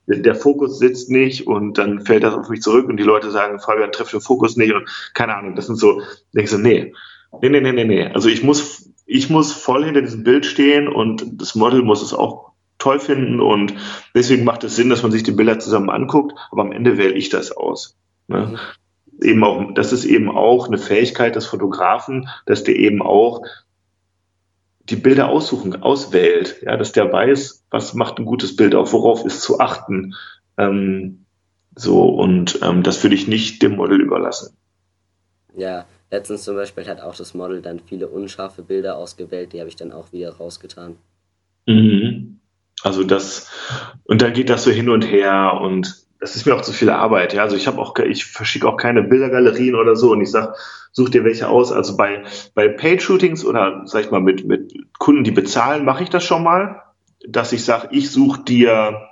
[0.06, 3.58] der Fokus sitzt nicht und dann fällt das auf mich zurück und die Leute sagen,
[3.58, 6.02] Fabian trifft den Fokus nicht und keine Ahnung, das sind so,
[6.34, 6.92] denkst du, nee,
[7.40, 8.06] nee, nee, nee, nee, nee.
[8.08, 12.12] Also ich muss, ich muss voll hinter diesem Bild stehen und das Model muss es
[12.12, 13.74] auch toll finden und
[14.14, 17.14] deswegen macht es Sinn, dass man sich die Bilder zusammen anguckt, aber am Ende wähle
[17.14, 17.96] ich das aus.
[18.28, 18.58] Ne?
[19.22, 23.42] Eben auch, das ist eben auch eine Fähigkeit des Fotografen, dass der eben auch
[24.88, 29.24] die Bilder aussuchen, auswählt, ja, dass der weiß, was macht ein gutes Bild auf, worauf
[29.24, 30.14] ist zu achten.
[30.58, 31.24] Ähm,
[31.74, 34.56] so, und ähm, das würde ich nicht dem Model überlassen.
[35.56, 39.68] Ja, letztens zum Beispiel hat auch das Model dann viele unscharfe Bilder ausgewählt, die habe
[39.68, 40.96] ich dann auch wieder rausgetan.
[41.66, 42.40] Mhm.
[42.82, 43.48] Also das,
[44.04, 46.88] und dann geht das so hin und her und das ist mir auch zu viel
[46.88, 47.34] Arbeit.
[47.34, 50.54] Ja, also ich habe auch, ich verschicke auch keine Bildergalerien oder so und ich sage,
[50.90, 51.70] such dir welche aus.
[51.70, 52.22] Also bei,
[52.54, 56.42] bei Paid-Shootings oder sag ich mal mit, mit Kunden, die bezahlen, mache ich das schon
[56.42, 56.80] mal,
[57.28, 59.10] dass ich sage, ich suche dir,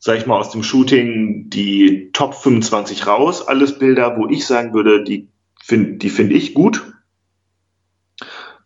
[0.00, 4.74] sag ich mal, aus dem Shooting die Top 25 raus, alles Bilder, wo ich sagen
[4.74, 5.28] würde, die
[5.62, 6.82] finde die finde ich gut.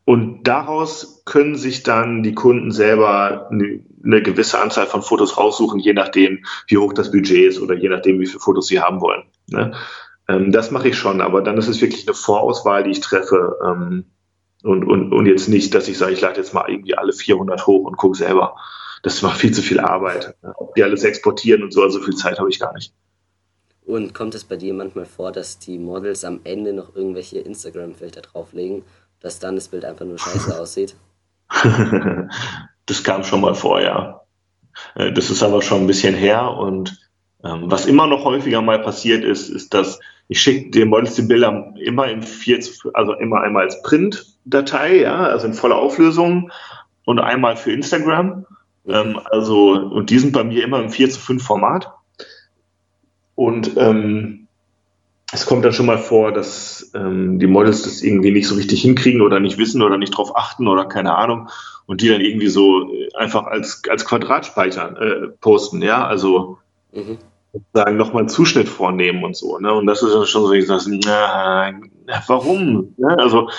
[0.05, 5.95] Und daraus können sich dann die Kunden selber eine gewisse Anzahl von Fotos raussuchen, je
[5.95, 9.23] nachdem, wie hoch das Budget ist oder je nachdem, wie viele Fotos sie haben wollen.
[9.49, 9.75] Ne?
[10.29, 13.57] Ähm, das mache ich schon, aber dann ist es wirklich eine Vorauswahl, die ich treffe.
[13.65, 14.05] Ähm,
[14.63, 17.67] und, und, und jetzt nicht, dass ich sage, ich lade jetzt mal irgendwie alle 400
[17.67, 18.57] hoch und gucke selber.
[19.03, 20.37] Das war viel zu viel Arbeit.
[20.43, 20.55] Ne?
[20.77, 22.93] Die alles exportieren und so, also viel Zeit habe ich gar nicht.
[23.85, 28.23] Und kommt es bei dir manchmal vor, dass die Models am Ende noch irgendwelche Instagram-Filter
[28.23, 28.83] drauflegen,
[29.25, 30.95] dass dann das Bild einfach nur scheiße aussieht?
[32.87, 34.20] Das kam schon mal vor, ja.
[34.95, 36.99] Äh, das ist aber schon ein bisschen her und
[37.43, 39.99] ähm, was immer noch häufiger mal passiert ist, ist, dass
[40.29, 42.59] ich schicke den Models die Bilder immer in vier,
[42.93, 46.51] also immer einmal als Print-Datei, ja, also in voller Auflösung
[47.05, 48.47] und einmal für Instagram.
[48.87, 51.93] Ähm, also, und die sind bei mir immer im 4 zu 5 Format.
[53.35, 54.44] Und ähm,
[55.35, 58.82] es kommt dann schon mal vor, dass ähm, die Models das irgendwie nicht so richtig
[58.82, 61.49] hinkriegen oder nicht wissen oder nicht drauf achten oder keine Ahnung
[61.87, 66.59] und die dann irgendwie so äh, einfach als, als Quadrat speichern, äh, posten, ja, also
[66.93, 67.18] mhm.
[67.72, 70.68] sagen nochmal einen Zuschnitt vornehmen und so, ne, und das ist dann schon so, ich
[70.68, 71.72] sage, na,
[72.28, 73.16] warum, ne?
[73.18, 73.51] also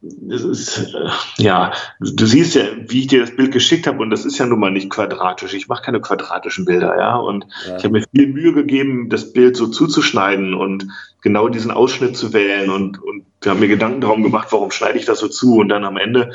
[0.00, 4.10] das ist, äh, ja, du siehst ja, wie ich dir das Bild geschickt habe, und
[4.10, 5.54] das ist ja nun mal nicht quadratisch.
[5.54, 7.16] Ich mache keine quadratischen Bilder, ja.
[7.16, 7.76] Und ja.
[7.76, 10.86] ich habe mir viel Mühe gegeben, das Bild so zuzuschneiden und
[11.20, 12.70] genau diesen Ausschnitt zu wählen.
[12.70, 15.56] Und, und wir haben mir Gedanken darum gemacht, warum schneide ich das so zu?
[15.56, 16.32] Und dann am Ende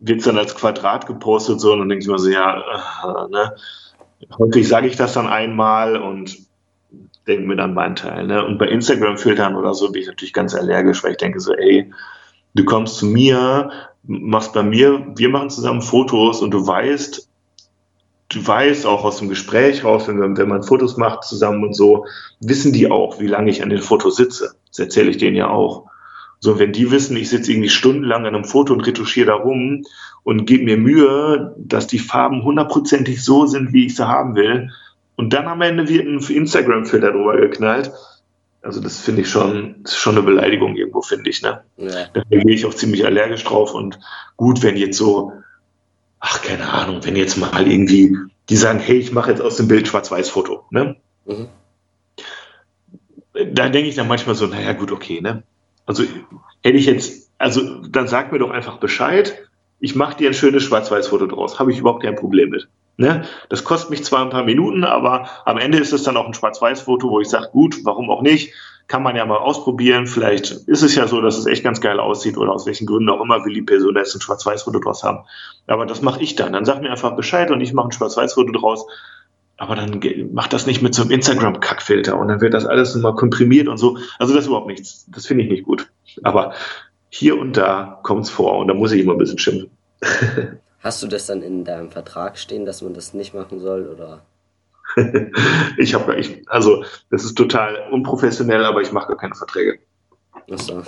[0.00, 3.30] wird es dann als Quadrat gepostet so und dann denke ich mir so, ja, äh,
[3.30, 3.56] ne?
[4.38, 6.36] häufig sage ich das dann einmal und
[7.26, 8.26] denke mir dann meinen Teil.
[8.26, 8.44] Ne?
[8.44, 11.90] Und bei Instagram-Filtern oder so bin ich natürlich ganz allergisch, weil ich denke so, ey,
[12.54, 13.70] du kommst zu mir,
[14.04, 17.28] machst bei mir, wir machen zusammen Fotos und du weißt,
[18.30, 22.06] du weißt auch aus dem Gespräch raus, wenn, wenn man Fotos macht zusammen und so,
[22.40, 24.54] wissen die auch, wie lange ich an den Fotos sitze.
[24.68, 25.86] Das erzähle ich denen ja auch.
[26.40, 29.84] So, wenn die wissen, ich sitze irgendwie stundenlang an einem Foto und retuschiere da rum
[30.22, 34.70] und gebe mir Mühe, dass die Farben hundertprozentig so sind, wie ich sie haben will,
[35.18, 37.90] und dann am Ende wird ein Instagram-Filter drüber geknallt.
[38.68, 41.40] Also das finde ich schon, schon eine Beleidigung irgendwo, finde ich.
[41.40, 41.62] Ne?
[41.78, 42.04] Ja.
[42.12, 43.72] Da gehe ich auch ziemlich allergisch drauf.
[43.72, 43.98] Und
[44.36, 45.32] gut, wenn jetzt so,
[46.20, 48.14] ach, keine Ahnung, wenn jetzt mal irgendwie,
[48.50, 50.66] die sagen, hey, ich mache jetzt aus dem Bild Schwarz-Weiß-Foto.
[50.68, 50.96] Ne?
[51.24, 51.48] Mhm.
[53.54, 55.44] Da denke ich dann manchmal so, naja, gut, okay, ne?
[55.86, 56.04] Also
[56.62, 59.48] hätte ich jetzt, also dann sag mir doch einfach Bescheid,
[59.80, 61.58] ich mache dir ein schönes Schwarz-Weiß-Foto draus.
[61.58, 62.68] Habe ich überhaupt kein Problem mit.
[63.00, 63.22] Ne?
[63.48, 66.34] Das kostet mich zwar ein paar Minuten, aber am Ende ist es dann auch ein
[66.34, 68.52] Schwarz-Weiß-Foto, wo ich sage, gut, warum auch nicht?
[68.88, 70.08] Kann man ja mal ausprobieren.
[70.08, 73.08] Vielleicht ist es ja so, dass es echt ganz geil aussieht oder aus welchen Gründen
[73.10, 75.20] auch immer will die Person jetzt ein Schwarz-Weiß-Foto draus haben.
[75.68, 76.54] Aber das mache ich dann.
[76.54, 78.84] Dann sag mir einfach Bescheid und ich mache ein Schwarz-Weiß-Foto draus.
[79.58, 80.00] Aber dann
[80.32, 83.76] macht das nicht mit so einem Instagram-Kackfilter und dann wird das alles nochmal komprimiert und
[83.76, 83.98] so.
[84.18, 85.06] Also das ist überhaupt nichts.
[85.08, 85.88] Das finde ich nicht gut.
[86.24, 86.52] Aber
[87.10, 89.70] hier und da kommt es vor und da muss ich immer ein bisschen schimpfen.
[90.80, 94.22] Hast du das dann in deinem Vertrag stehen, dass man das nicht machen soll oder?
[95.76, 99.78] ich habe, ich, also das ist total unprofessionell, aber ich mache gar keine Verträge.
[100.50, 100.82] Ach so.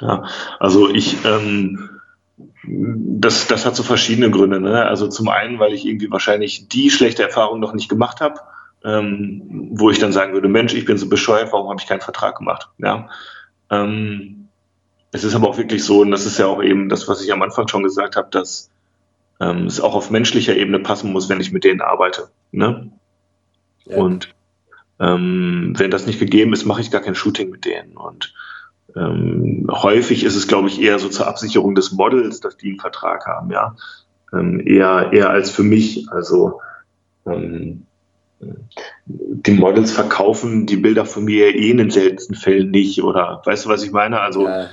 [0.00, 0.24] Ja,
[0.58, 1.90] also ich, ähm,
[2.64, 4.60] das, das hat so verschiedene Gründe.
[4.60, 4.84] Ne?
[4.84, 8.40] Also zum einen, weil ich irgendwie wahrscheinlich die schlechte Erfahrung noch nicht gemacht habe,
[8.84, 12.00] ähm, wo ich dann sagen würde, Mensch, ich bin so bescheuert, warum habe ich keinen
[12.00, 12.68] Vertrag gemacht?
[12.78, 13.08] Ja.
[13.70, 14.48] Ähm,
[15.12, 17.32] es ist aber auch wirklich so, und das ist ja auch eben das, was ich
[17.32, 18.70] am Anfang schon gesagt habe, dass
[19.40, 22.28] ähm, es auch auf menschlicher Ebene passen muss, wenn ich mit denen arbeite.
[22.52, 22.90] Ne?
[23.84, 23.96] Ja.
[23.98, 24.34] Und
[24.98, 27.96] ähm, wenn das nicht gegeben ist, mache ich gar kein Shooting mit denen.
[27.96, 28.34] Und
[28.94, 32.80] ähm, häufig ist es, glaube ich, eher so zur Absicherung des Models, dass die einen
[32.80, 33.76] Vertrag haben, ja.
[34.32, 36.08] Ähm, eher, eher als für mich.
[36.10, 36.60] Also
[37.26, 37.86] ähm,
[39.08, 43.02] die Models verkaufen die Bilder von mir eh in den seltensten Fällen nicht.
[43.02, 44.20] Oder weißt du, was ich meine?
[44.20, 44.68] Also ja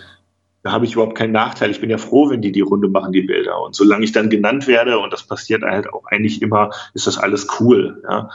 [0.63, 1.71] da habe ich überhaupt keinen Nachteil.
[1.71, 3.61] Ich bin ja froh, wenn die die Runde machen, die Bilder.
[3.61, 7.17] Und solange ich dann genannt werde, und das passiert halt auch eigentlich immer, ist das
[7.17, 8.01] alles cool.
[8.09, 8.29] Ja?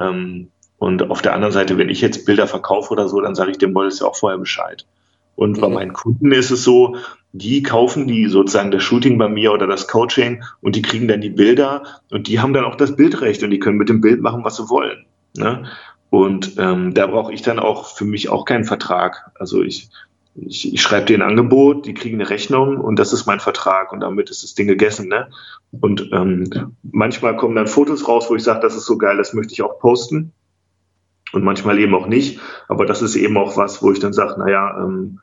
[0.00, 0.48] Ähm,
[0.78, 3.58] und auf der anderen Seite, wenn ich jetzt Bilder verkaufe oder so, dann sage ich
[3.58, 4.86] dem Models ja auch vorher Bescheid.
[5.34, 5.74] Und bei mhm.
[5.74, 6.96] meinen Kunden ist es so,
[7.32, 11.20] die kaufen die sozusagen das Shooting bei mir oder das Coaching und die kriegen dann
[11.20, 14.22] die Bilder und die haben dann auch das Bildrecht und die können mit dem Bild
[14.22, 15.04] machen, was sie wollen.
[15.36, 15.66] Ne?
[16.08, 19.30] Und ähm, da brauche ich dann auch für mich auch keinen Vertrag.
[19.38, 19.90] Also ich
[20.38, 23.92] ich, ich schreibe dir ein Angebot, die kriegen eine Rechnung und das ist mein Vertrag
[23.92, 25.08] und damit ist das Ding gegessen.
[25.08, 25.30] Ne?
[25.80, 29.32] Und ähm, manchmal kommen dann Fotos raus, wo ich sage, das ist so geil, das
[29.32, 30.32] möchte ich auch posten.
[31.32, 32.40] Und manchmal eben auch nicht.
[32.68, 35.20] Aber das ist eben auch was, wo ich dann sage, naja, ähm,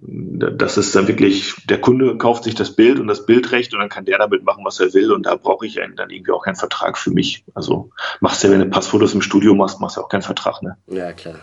[0.00, 3.88] das ist dann wirklich, der Kunde kauft sich das Bild und das Bildrecht und dann
[3.88, 5.12] kann der damit machen, was er will.
[5.12, 7.44] Und da brauche ich dann irgendwie auch keinen Vertrag für mich.
[7.54, 7.90] Also
[8.20, 10.76] machst du ja, wenn du Passfotos im Studio machst, machst du auch keinen Vertrag, ne?
[10.86, 11.36] Ja, klar.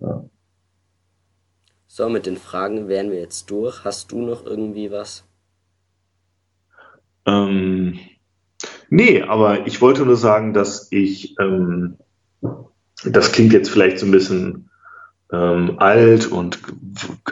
[0.00, 0.24] Ja.
[1.96, 3.82] So, mit den Fragen wären wir jetzt durch.
[3.82, 5.24] Hast du noch irgendwie was?
[7.24, 7.98] Ähm,
[8.90, 11.96] nee, aber ich wollte nur sagen, dass ich, ähm,
[13.02, 14.68] das klingt jetzt vielleicht so ein bisschen
[15.32, 16.58] ähm, alt und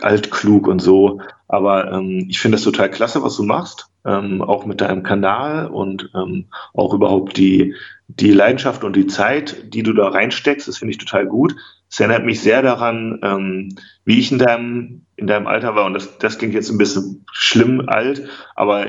[0.01, 4.65] altklug und so, aber ähm, ich finde das total klasse, was du machst, ähm, auch
[4.65, 7.75] mit deinem Kanal und ähm, auch überhaupt die,
[8.09, 11.55] die Leidenschaft und die Zeit, die du da reinsteckst, das finde ich total gut.
[11.95, 15.84] Es erinnert mich sehr daran, ähm, wie ich in deinem, in deinem Alter war.
[15.84, 18.88] Und das, das klingt jetzt ein bisschen schlimm alt, aber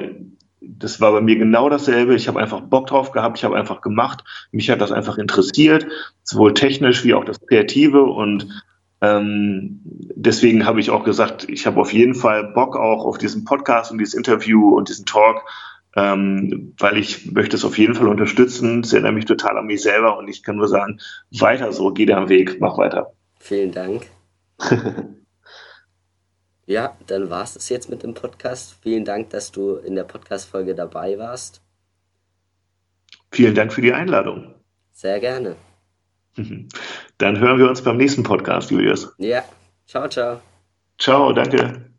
[0.59, 2.15] das war bei mir genau dasselbe.
[2.15, 4.23] Ich habe einfach Bock drauf gehabt, ich habe einfach gemacht.
[4.51, 5.85] Mich hat das einfach interessiert,
[6.23, 8.05] sowohl technisch wie auch das Kreative.
[8.05, 8.47] Und
[9.01, 13.45] ähm, deswegen habe ich auch gesagt, ich habe auf jeden Fall Bock auch auf diesen
[13.45, 15.43] Podcast und dieses Interview und diesen Talk
[15.95, 18.81] ähm, weil ich möchte es auf jeden Fall unterstützen.
[18.81, 20.99] Es erinnert mich total an mich selber und ich kann nur sagen,
[21.31, 23.13] weiter so, geh deinen Weg, mach weiter.
[23.39, 24.07] Vielen Dank.
[26.65, 28.77] ja, dann war es jetzt mit dem Podcast.
[28.81, 31.61] Vielen Dank, dass du in der Podcast-Folge dabei warst.
[33.31, 34.53] Vielen Dank für die Einladung.
[34.91, 35.55] Sehr gerne.
[37.17, 39.13] Dann hören wir uns beim nächsten Podcast, Julius.
[39.17, 39.43] Ja,
[39.87, 40.41] ciao, ciao.
[40.97, 41.94] Ciao, danke.